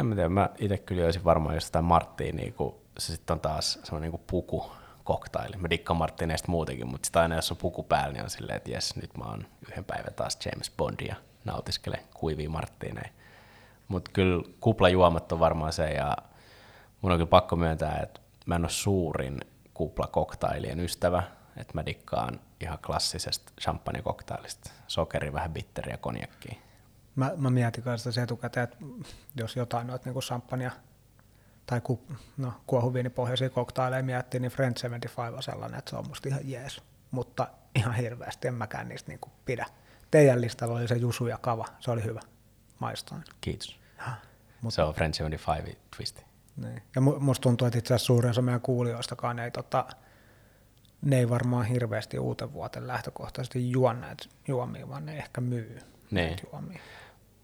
En 0.00 0.06
mä 0.06 0.14
tiedä, 0.14 0.28
mä 0.28 0.50
itse 0.58 0.78
kyllä 0.78 1.04
olisin 1.04 1.24
varmaan 1.24 1.54
jostain 1.54 1.84
Marttiin, 1.84 2.36
niin 2.36 2.54
se 2.98 3.12
sitten 3.12 3.34
on 3.34 3.40
taas 3.40 3.78
semmoinen 3.84 4.10
niin 4.10 4.22
puku 4.26 4.72
koktaili. 5.10 5.56
Mä 5.56 5.70
dikkaan 5.70 5.96
Marttineista 5.96 6.50
muutenkin, 6.50 6.88
mutta 6.88 7.06
sitä 7.06 7.20
aina 7.20 7.34
jos 7.34 7.50
on 7.50 7.56
puku 7.56 7.82
päällä, 7.82 8.12
niin 8.12 8.24
on 8.24 8.30
silleen, 8.30 8.56
että 8.56 8.70
jes, 8.70 8.96
nyt 8.96 9.16
mä 9.16 9.24
oon 9.24 9.46
yhden 9.68 9.84
päivän 9.84 10.14
taas 10.14 10.38
James 10.44 10.72
Bondia 10.76 11.16
nautiskele 11.44 12.02
kuivia 12.14 12.50
Marttineja. 12.50 13.10
Mutta 13.88 14.10
kyllä 14.14 14.44
kuplajuomat 14.60 15.32
on 15.32 15.40
varmaan 15.40 15.72
se, 15.72 15.90
ja 15.90 16.16
mun 17.00 17.12
on 17.12 17.18
kyllä 17.18 17.28
pakko 17.28 17.56
myöntää, 17.56 18.00
että 18.02 18.20
mä 18.46 18.54
en 18.54 18.64
ole 18.64 18.70
suurin 18.70 19.40
kuplakoktailien 19.74 20.80
ystävä, 20.80 21.22
että 21.56 21.74
mä 21.74 21.86
dikkaan 21.86 22.40
ihan 22.60 22.78
klassisesta 22.86 23.52
champagne-koktailista, 23.60 24.70
sokeri, 24.86 25.32
vähän 25.32 25.52
bitteriä, 25.52 25.96
konjakkiä. 25.96 26.54
Mä, 27.16 27.32
mä 27.36 27.50
mietin 27.50 27.84
kanssa 27.84 28.22
etukäteen, 28.22 28.64
että 28.64 28.76
jos 29.36 29.56
jotain 29.56 29.86
noita 29.86 30.10
niin 30.10 30.22
champagnea 30.22 30.70
tai 31.70 31.80
ku, 31.80 32.00
no, 32.36 32.52
kuohuviinipohjaisia 32.66 33.50
koktaileja 33.50 34.02
miettii, 34.02 34.40
niin 34.40 34.50
French 34.50 34.80
75 34.80 35.36
on 35.36 35.42
sellainen, 35.42 35.78
että 35.78 35.90
se 35.90 35.96
on 35.96 36.08
musta 36.08 36.28
ihan 36.28 36.50
jees, 36.50 36.82
mutta 37.10 37.48
ihan 37.74 37.94
hirveästi 37.94 38.48
en 38.48 38.54
mäkään 38.54 38.88
niistä 38.88 39.08
niin 39.08 39.18
kuin 39.20 39.32
pidä. 39.44 39.66
Teidän 40.10 40.40
listalla 40.40 40.74
oli 40.74 40.88
se 40.88 40.94
Jusu 40.94 41.26
ja 41.26 41.38
Kava, 41.38 41.64
se 41.80 41.90
oli 41.90 42.04
hyvä, 42.04 42.20
maistoin. 42.78 43.24
Kiitos. 43.40 43.80
Mutta, 44.60 44.74
se 44.74 44.82
on 44.82 44.94
French 44.94 45.16
75 45.16 45.78
twisti. 45.96 46.24
Niin. 46.56 46.82
Ja 46.94 47.00
musta 47.00 47.42
tuntuu, 47.42 47.66
että 47.66 47.78
itse 47.78 47.94
asiassa 47.94 48.06
suurin 48.06 48.30
osa 48.30 48.42
meidän 48.42 48.60
kuulijoistakaan 48.60 49.38
ei, 49.38 49.50
tota, 49.50 49.86
ne 51.02 51.18
ei 51.18 51.28
varmaan 51.28 51.66
hirveästi 51.66 52.18
uuten 52.18 52.52
vuoten 52.52 52.86
lähtökohtaisesti 52.86 53.70
juo 53.70 53.92
näitä 53.92 54.24
juomia, 54.48 54.88
vaan 54.88 55.06
ne 55.06 55.18
ehkä 55.18 55.40
myy 55.40 55.78
niin. 56.10 56.36
juomia. 56.52 56.80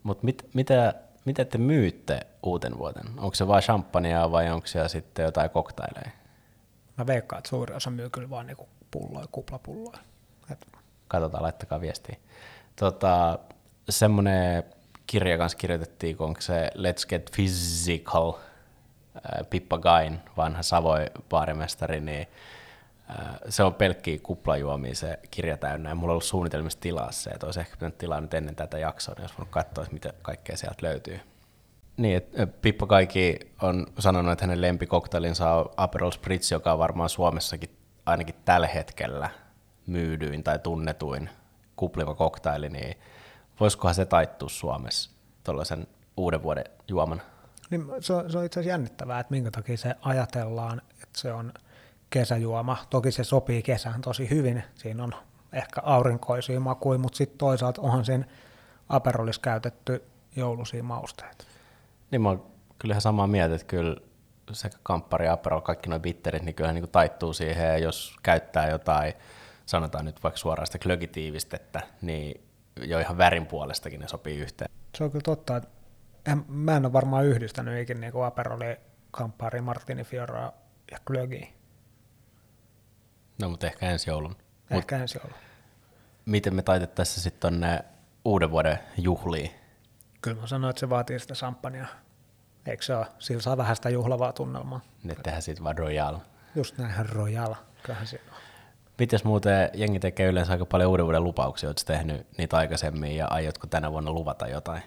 Mutta 0.03 0.25
mit, 0.25 0.49
mitä, 0.55 0.95
mitä 1.27 1.45
te 1.45 1.59
myytte 1.59 2.21
uuten 2.43 2.79
vuoten? 2.79 3.07
Onko 3.17 3.35
se 3.35 3.49
vain 3.49 3.63
champagnea 3.63 4.33
vai 4.33 4.51
onko 4.51 4.67
siellä 4.67 4.89
sitten 4.89 5.25
jotain 5.25 5.51
koktaileja? 5.51 6.11
Mä 6.99 7.07
veikkaan, 7.07 7.39
että 7.39 7.49
suurin 7.49 7.77
osa 7.77 7.91
myy 7.91 8.11
kyllä 8.11 8.31
vaan 8.31 8.47
niinku 8.47 8.69
pulloja, 8.91 9.27
kuplapulloja. 9.33 9.99
Et. 10.53 10.67
Katsotaan, 11.09 11.43
laittakaa 11.43 11.81
viestiä. 11.81 12.17
Tota, 12.77 13.39
semmoinen 13.89 14.65
kirja 15.07 15.39
kanssa 15.39 15.59
kirjoitettiin, 15.59 16.17
onko 16.19 16.41
se 16.41 16.71
Let's 16.75 17.09
Get 17.09 17.31
Physical, 17.35 18.33
Pippa 19.51 19.79
Gain, 19.79 20.21
vanha 20.37 20.63
Savoi 20.63 21.07
baarimestari, 21.29 22.01
niin 22.01 22.27
se 23.49 23.63
on 23.63 23.75
pelkkiä 23.75 24.19
kuplajuomia 24.23 24.95
se 24.95 25.19
kirja 25.31 25.57
täynnä, 25.57 25.89
ja 25.89 25.95
mulla 25.95 26.11
on 26.11 26.13
ollut 26.13 26.25
suunnitelmissa 26.25 26.81
tilaa 26.81 27.13
se, 27.13 27.31
että 27.31 27.47
olisi 27.47 27.61
ehkä 27.61 27.77
pitänyt 27.77 27.99
tilaa 27.99 28.21
nyt 28.21 28.35
ennen 28.35 28.57
tätä 28.57 28.79
jaksoa, 28.79 29.15
niin 29.15 29.23
jos 29.23 29.39
voinut 29.39 29.51
katsoa, 29.51 29.87
mitä 29.91 30.13
kaikkea 30.23 30.57
sieltä 30.57 30.87
löytyy. 30.87 31.21
Niin, 31.97 32.17
että 32.17 32.47
Pippa 32.47 32.87
Kaikki 32.87 33.39
on 33.63 33.87
sanonut, 33.99 34.33
että 34.33 34.45
hänen 34.45 34.61
lempikoktailinsa 34.61 35.51
on 35.51 35.71
Aperol 35.77 36.11
Spritz, 36.11 36.53
joka 36.53 36.73
on 36.73 36.79
varmaan 36.79 37.09
Suomessakin 37.09 37.71
ainakin 38.07 38.35
tällä 38.45 38.67
hetkellä 38.67 39.31
myydyin 39.87 40.45
tai 40.45 40.59
tunnetuin 40.59 41.31
kupliva 41.77 42.15
koktaili, 42.15 42.69
niin 42.69 42.97
voisikohan 43.61 43.95
se 43.95 44.07
taittua 44.07 44.49
Suomessa 44.49 45.11
tuollaisen 45.45 45.87
uuden 46.17 46.43
vuoden 46.43 46.65
juoman? 46.89 47.23
Niin 47.71 47.87
se, 48.01 48.13
on, 48.13 48.33
se 48.33 48.39
on 48.39 48.45
itse 48.45 48.61
asiassa 48.61 48.71
jännittävää, 48.71 49.21
että 49.21 49.31
minkä 49.31 49.51
takia 49.51 49.77
se 49.77 49.95
ajatellaan, 50.01 50.83
että 50.91 51.21
se 51.21 51.33
on 51.33 51.53
kesäjuoma. 52.11 52.77
Toki 52.91 53.13
se 53.13 53.25
sopii 53.25 53.63
kesään 53.63 54.01
tosi 54.01 54.31
hyvin, 54.31 54.65
siinä 54.75 55.05
on 55.05 55.15
ehkä 55.53 55.81
aurinkoisia 55.85 56.61
makuja, 56.61 56.99
mutta 56.99 57.17
sitten 57.17 57.39
toisaalta 57.39 57.83
onhan 57.83 58.05
sen 58.05 58.27
Aperolissa 58.89 59.43
käytetty 59.43 60.05
jouluisia 60.37 60.83
mausteita. 60.83 61.45
Niin 62.11 62.23
mä 62.23 62.29
oon 62.29 62.47
kyllä 62.79 62.93
ihan 62.93 63.01
samaa 63.01 63.27
mieltä, 63.27 63.55
että 63.55 63.67
kyllä 63.67 63.97
sekä 64.53 64.77
kamppari 64.83 65.29
Aperol, 65.29 65.61
kaikki 65.61 65.89
nuo 65.89 65.99
bitterit, 65.99 66.43
niin 66.43 66.55
kyllä 66.55 66.73
niin 66.73 66.91
taittuu 66.91 67.33
siihen, 67.33 67.69
ja 67.69 67.79
jos 67.79 68.17
käyttää 68.23 68.71
jotain, 68.71 69.15
sanotaan 69.67 70.05
nyt 70.05 70.23
vaikka 70.23 70.39
suoraan 70.39 70.67
sitä 70.67 70.79
klögitiivistettä, 70.79 71.81
niin 72.03 72.41
jo 72.81 72.99
ihan 72.99 73.19
värin 73.19 73.47
puolestakin 73.47 74.01
ne 74.01 74.09
sopii 74.09 74.39
yhteen. 74.39 74.71
Se 74.95 75.05
on 75.05 75.11
kyllä 75.11 75.23
totta, 75.23 75.57
että 75.57 75.69
en, 76.27 76.45
mä 76.49 76.77
en 76.77 76.85
ole 76.85 76.93
varmaan 76.93 77.25
yhdistänyt 77.25 77.83
ikinä 77.83 78.01
niin 78.01 78.25
Aperoli, 78.27 78.77
Campari, 79.13 79.61
Martini 79.61 80.05
Fiora 80.05 80.53
ja 80.91 80.99
Glögi. 81.07 81.56
No, 83.39 83.49
mutta 83.49 83.67
ehkä 83.67 83.91
ensi 83.91 84.11
joulun. 84.11 84.37
Ehkä 84.71 84.97
Mut 84.97 85.03
ensi 85.03 85.19
joulun. 85.19 85.39
Miten 86.27 86.55
me 86.55 86.63
taitettaisiin 86.63 87.23
sitten 87.23 87.41
tonne 87.41 87.85
uuden 88.25 88.51
vuoden 88.51 88.79
juhliin? 88.99 89.51
Kyllä 90.21 90.41
mä 90.41 90.47
sanoin, 90.47 90.71
että 90.71 90.81
se 90.81 90.91
vaatii 90.91 91.19
sitä 91.19 91.35
champagnea. 91.35 91.87
Eikö 92.67 92.85
se 92.85 92.97
ole? 92.97 93.07
Sillä 93.19 93.43
saa 93.43 93.57
vähän 93.57 93.77
sitä 93.77 93.89
juhlavaa 93.89 94.33
tunnelmaa. 94.33 94.81
Ne 95.03 95.15
tehdään 95.15 95.43
sitten 95.43 95.65
vaan 95.65 95.79
Royal. 95.79 96.19
Just 96.55 96.79
näin, 96.79 97.09
Royal. 97.09 97.55
Kyllähän 97.83 98.07
siinä 98.07 98.25
on. 98.33 98.39
Mites 98.99 99.25
muuten 99.25 99.71
jengi 99.75 99.99
tekee 99.99 100.27
yleensä 100.27 100.53
aika 100.53 100.67
paljon 100.67 100.91
uuden 100.91 101.05
vuoden 101.07 101.25
lupauksia, 101.25 101.69
oletko 101.69 101.83
tehnyt 101.87 102.27
niitä 102.39 102.57
aikaisemmin 102.57 103.17
ja 103.17 103.27
aiotko 103.27 103.67
tänä 103.67 103.93
vuonna 103.93 104.13
luvata 104.13 104.49
jotain? 104.49 104.83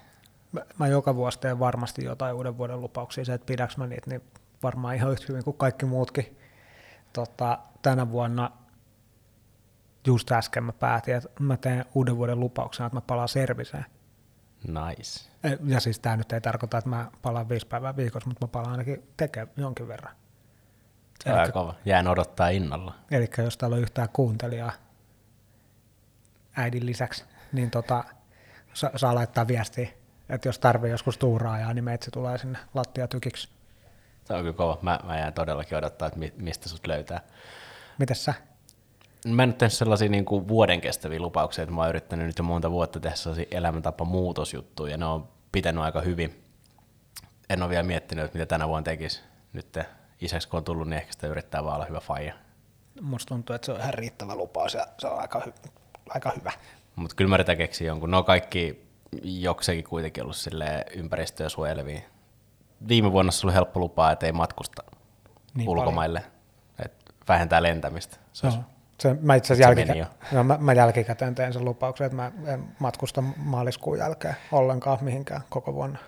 Mä, 0.52 0.62
mä 0.78 0.88
joka 0.88 1.16
vuosi 1.16 1.40
teen 1.40 1.60
varmasti 1.60 2.06
jotain 2.06 2.36
uuden 2.36 2.58
vuoden 2.58 2.82
lupauksia, 2.82 3.26
se, 3.26 3.34
että 3.34 3.46
pidäks 3.46 3.78
mä 3.78 3.88
niitä, 3.88 4.10
niin 4.10 4.22
varmaan 4.64 4.96
ihan 4.96 5.12
yhtä 5.12 5.26
hyvin 5.30 5.44
kuin 5.44 5.58
kaikki 5.58 5.86
muutkin. 5.86 6.39
Tota, 7.14 7.60
tänä 7.82 8.12
vuonna 8.12 8.52
just 10.08 10.32
äsken 10.32 10.64
mä 10.64 10.74
päätin, 10.74 11.16
että 11.16 11.30
mä 11.40 11.58
teen 11.58 11.86
uuden 11.96 12.18
vuoden 12.18 12.40
lupauksena, 12.40 12.88
että 12.88 12.98
mä 12.98 13.02
palaan 13.02 13.28
serviseen. 13.28 13.86
Nice. 14.68 15.30
Ja 15.66 15.80
siis 15.80 16.00
tämä 16.00 16.18
nyt 16.18 16.34
ei 16.34 16.42
tarkoita, 16.42 16.78
että 16.78 16.90
mä 16.90 17.12
palaan 17.22 17.50
viisi 17.50 17.68
päivää 17.68 17.96
viikossa, 17.96 18.30
mutta 18.30 18.46
mä 18.46 18.52
palaan 18.52 18.72
ainakin 18.72 19.04
tekemään 19.18 19.54
jonkin 19.58 19.88
verran. 19.88 20.16
Se 21.24 21.34
on 21.34 21.52
kova. 21.52 21.76
Jään 21.86 22.08
odottaa 22.08 22.50
innolla. 22.50 22.96
Eli 23.12 23.30
jos 23.38 23.58
täällä 23.58 23.76
on 23.76 23.82
yhtään 23.82 24.10
kuuntelijaa 24.14 24.72
äidin 26.56 26.86
lisäksi, 26.86 27.26
niin 27.52 27.72
tota, 27.72 28.04
sa- 28.74 28.92
saa 28.96 29.16
laittaa 29.16 29.48
viestiä, 29.48 29.90
että 30.30 30.48
jos 30.48 30.60
tarvii 30.60 30.92
joskus 30.92 31.18
tuuraajaa, 31.18 31.74
niin 31.74 31.84
meitsi 31.84 32.12
tulee 32.12 32.38
sinne 32.38 32.60
lattiatykiksi. 32.74 33.50
Se 34.30 34.34
on 34.34 34.42
kyllä 34.42 34.54
kova. 34.54 34.78
Mä, 34.82 35.00
mä 35.04 35.18
jään 35.18 35.34
todellakin 35.34 35.78
odottaa, 35.78 36.08
että 36.08 36.20
mi- 36.20 36.34
mistä 36.38 36.70
sut 36.70 36.88
löytää. 36.88 37.22
Mites 37.98 38.26
sä? 38.26 38.34
Mä 39.28 39.44
en 39.44 39.50
nyt 39.50 39.58
tehnyt 39.58 39.74
sellaisia 39.74 40.10
niin 40.10 40.26
kuin 40.26 40.48
vuoden 40.48 40.82
kestäviä 40.82 41.20
lupauksia, 41.20 41.64
että 41.64 41.76
mä 41.76 41.82
oon 41.82 41.90
yrittänyt 41.90 42.28
nyt 42.28 42.38
jo 42.38 42.44
monta 42.44 42.72
vuotta 42.72 43.00
tehdä 43.00 43.16
sellaisia 43.16 43.46
elämäntapa 43.52 44.06
muutosjuttuja, 44.06 44.92
ja 44.92 44.98
ne 44.98 45.06
on 45.06 45.30
pitänyt 45.52 45.84
aika 45.84 46.02
hyvin. 46.02 46.44
En 47.50 47.64
ole 47.64 47.70
vielä 47.70 47.84
miettinyt, 47.84 48.26
että 48.26 48.38
mitä 48.38 48.46
tänä 48.46 48.68
vuonna 48.68 48.84
tekisi. 48.84 49.22
Nyt 49.54 49.78
isäksi 50.22 50.50
kun 50.50 50.58
on 50.58 50.64
tullut, 50.64 50.88
niin 50.88 50.98
ehkä 50.98 51.14
sitä 51.14 51.28
yrittää 51.28 51.64
vaan 51.64 51.76
olla 51.76 51.86
hyvä 51.86 52.00
faija. 52.00 52.34
Musta 53.02 53.28
tuntuu, 53.28 53.56
että 53.56 53.66
se 53.66 53.72
on 53.72 53.80
ihan 53.80 53.94
riittävä 53.94 54.36
lupaus 54.36 54.74
ja 54.74 54.88
se 55.00 55.08
on 55.08 55.20
aika, 55.20 55.40
hy- 55.40 55.70
aika 56.10 56.32
hyvä. 56.38 56.52
Mutta 56.96 57.16
kyllä 57.16 57.30
mä 57.30 57.36
yritän 57.36 57.58
keksiä 57.58 57.88
jonkun. 57.88 58.12
Ne 58.12 58.18
on 58.18 58.26
kaikki 58.26 58.86
jokseenkin 59.24 59.86
kuitenkin 59.86 60.24
ollut 60.24 60.38
ympäristöä 60.96 61.50
suojelevia. 61.50 62.02
Viime 62.88 63.12
vuonna 63.12 63.32
se 63.32 63.48
oli 63.48 63.54
helppo 63.54 63.80
lupaa, 63.80 64.12
että 64.12 64.26
ei 64.26 64.32
matkusta 64.32 64.84
niin 65.54 65.70
ulkomaille. 65.70 66.24
Et 66.86 66.94
vähentää 67.28 67.64
lentämistä. 67.64 68.18
Se 68.34 68.48
olisi 68.48 68.60
Se, 69.00 69.16
mä 69.22 69.36
itse 69.36 69.54
asiassa 69.54 69.82
jälkikä- 69.82 70.08
no, 70.32 70.44
mä, 70.44 70.58
mä 70.58 70.74
jälkikäteen 70.74 71.36
teen 71.36 71.54
sen 71.54 71.66
lupauksen, 71.66 72.06
että 72.06 72.16
mä 72.16 72.32
en 72.46 72.64
matkusta 72.80 73.22
maaliskuun 73.38 73.98
jälkeen 73.98 74.36
ollenkaan 74.52 74.98
mihinkään 75.02 75.42
koko 75.50 75.74
vuonna. 75.74 76.00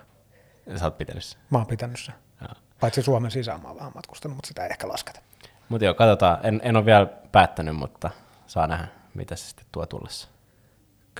Sä 0.76 0.84
oot 0.84 0.98
pitänyt 0.98 1.24
sen. 1.24 1.40
Mä 1.50 1.58
oon 1.58 1.66
pitänyt 1.66 1.98
sen. 1.98 2.14
Joo. 2.40 2.50
Paitsi 2.80 3.02
Suomen 3.02 3.30
sisään 3.30 3.62
mä 3.62 3.68
oon 3.68 3.76
vähän 3.78 3.92
matkustanut, 3.94 4.36
mutta 4.36 4.48
sitä 4.48 4.64
ei 4.64 4.70
ehkä 4.70 4.88
lasketa. 4.88 5.20
Mutta 5.68 5.84
joo, 5.84 5.94
katsotaan. 5.94 6.38
En, 6.42 6.60
en 6.64 6.76
ole 6.76 6.86
vielä 6.86 7.06
päättänyt, 7.06 7.76
mutta 7.76 8.10
saa 8.46 8.66
nähdä, 8.66 8.88
mitä 9.14 9.36
se 9.36 9.44
sitten 9.48 9.66
tuo 9.72 9.86
tullessa. 9.86 10.28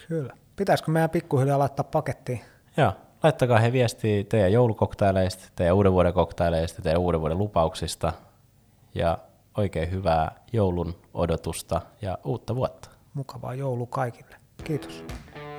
Kyllä. 0.09 0.37
Pitäisikö 0.57 0.91
meidän 0.91 1.11
pikkuhiljaa 1.11 1.59
laittaa 1.59 1.85
pakettiin? 1.85 2.41
Joo, 2.77 2.93
laittakaa 3.23 3.59
he 3.59 3.73
viestiä 3.73 4.25
teidän 4.25 4.53
joulukoktaileista, 4.53 5.45
teidän 5.57 5.75
uuden 5.75 5.93
vuoden 5.93 6.13
koktaileista, 6.13 6.83
teidän 6.83 7.01
uuden 7.01 7.21
vuoden 7.21 7.39
lupauksista 7.39 8.13
ja 8.95 9.19
oikein 9.57 9.91
hyvää 9.91 10.41
joulun 10.53 10.95
odotusta 11.15 11.81
ja 12.03 12.19
uutta 12.25 12.57
vuotta. 12.57 12.91
Mukavaa 13.15 13.55
joulu 13.55 13.87
kaikille. 13.87 14.37
Kiitos. 14.65 15.05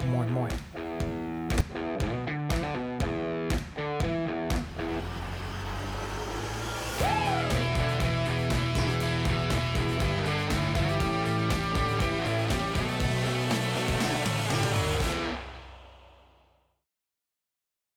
Moi 0.06 0.26
moi. 0.26 0.48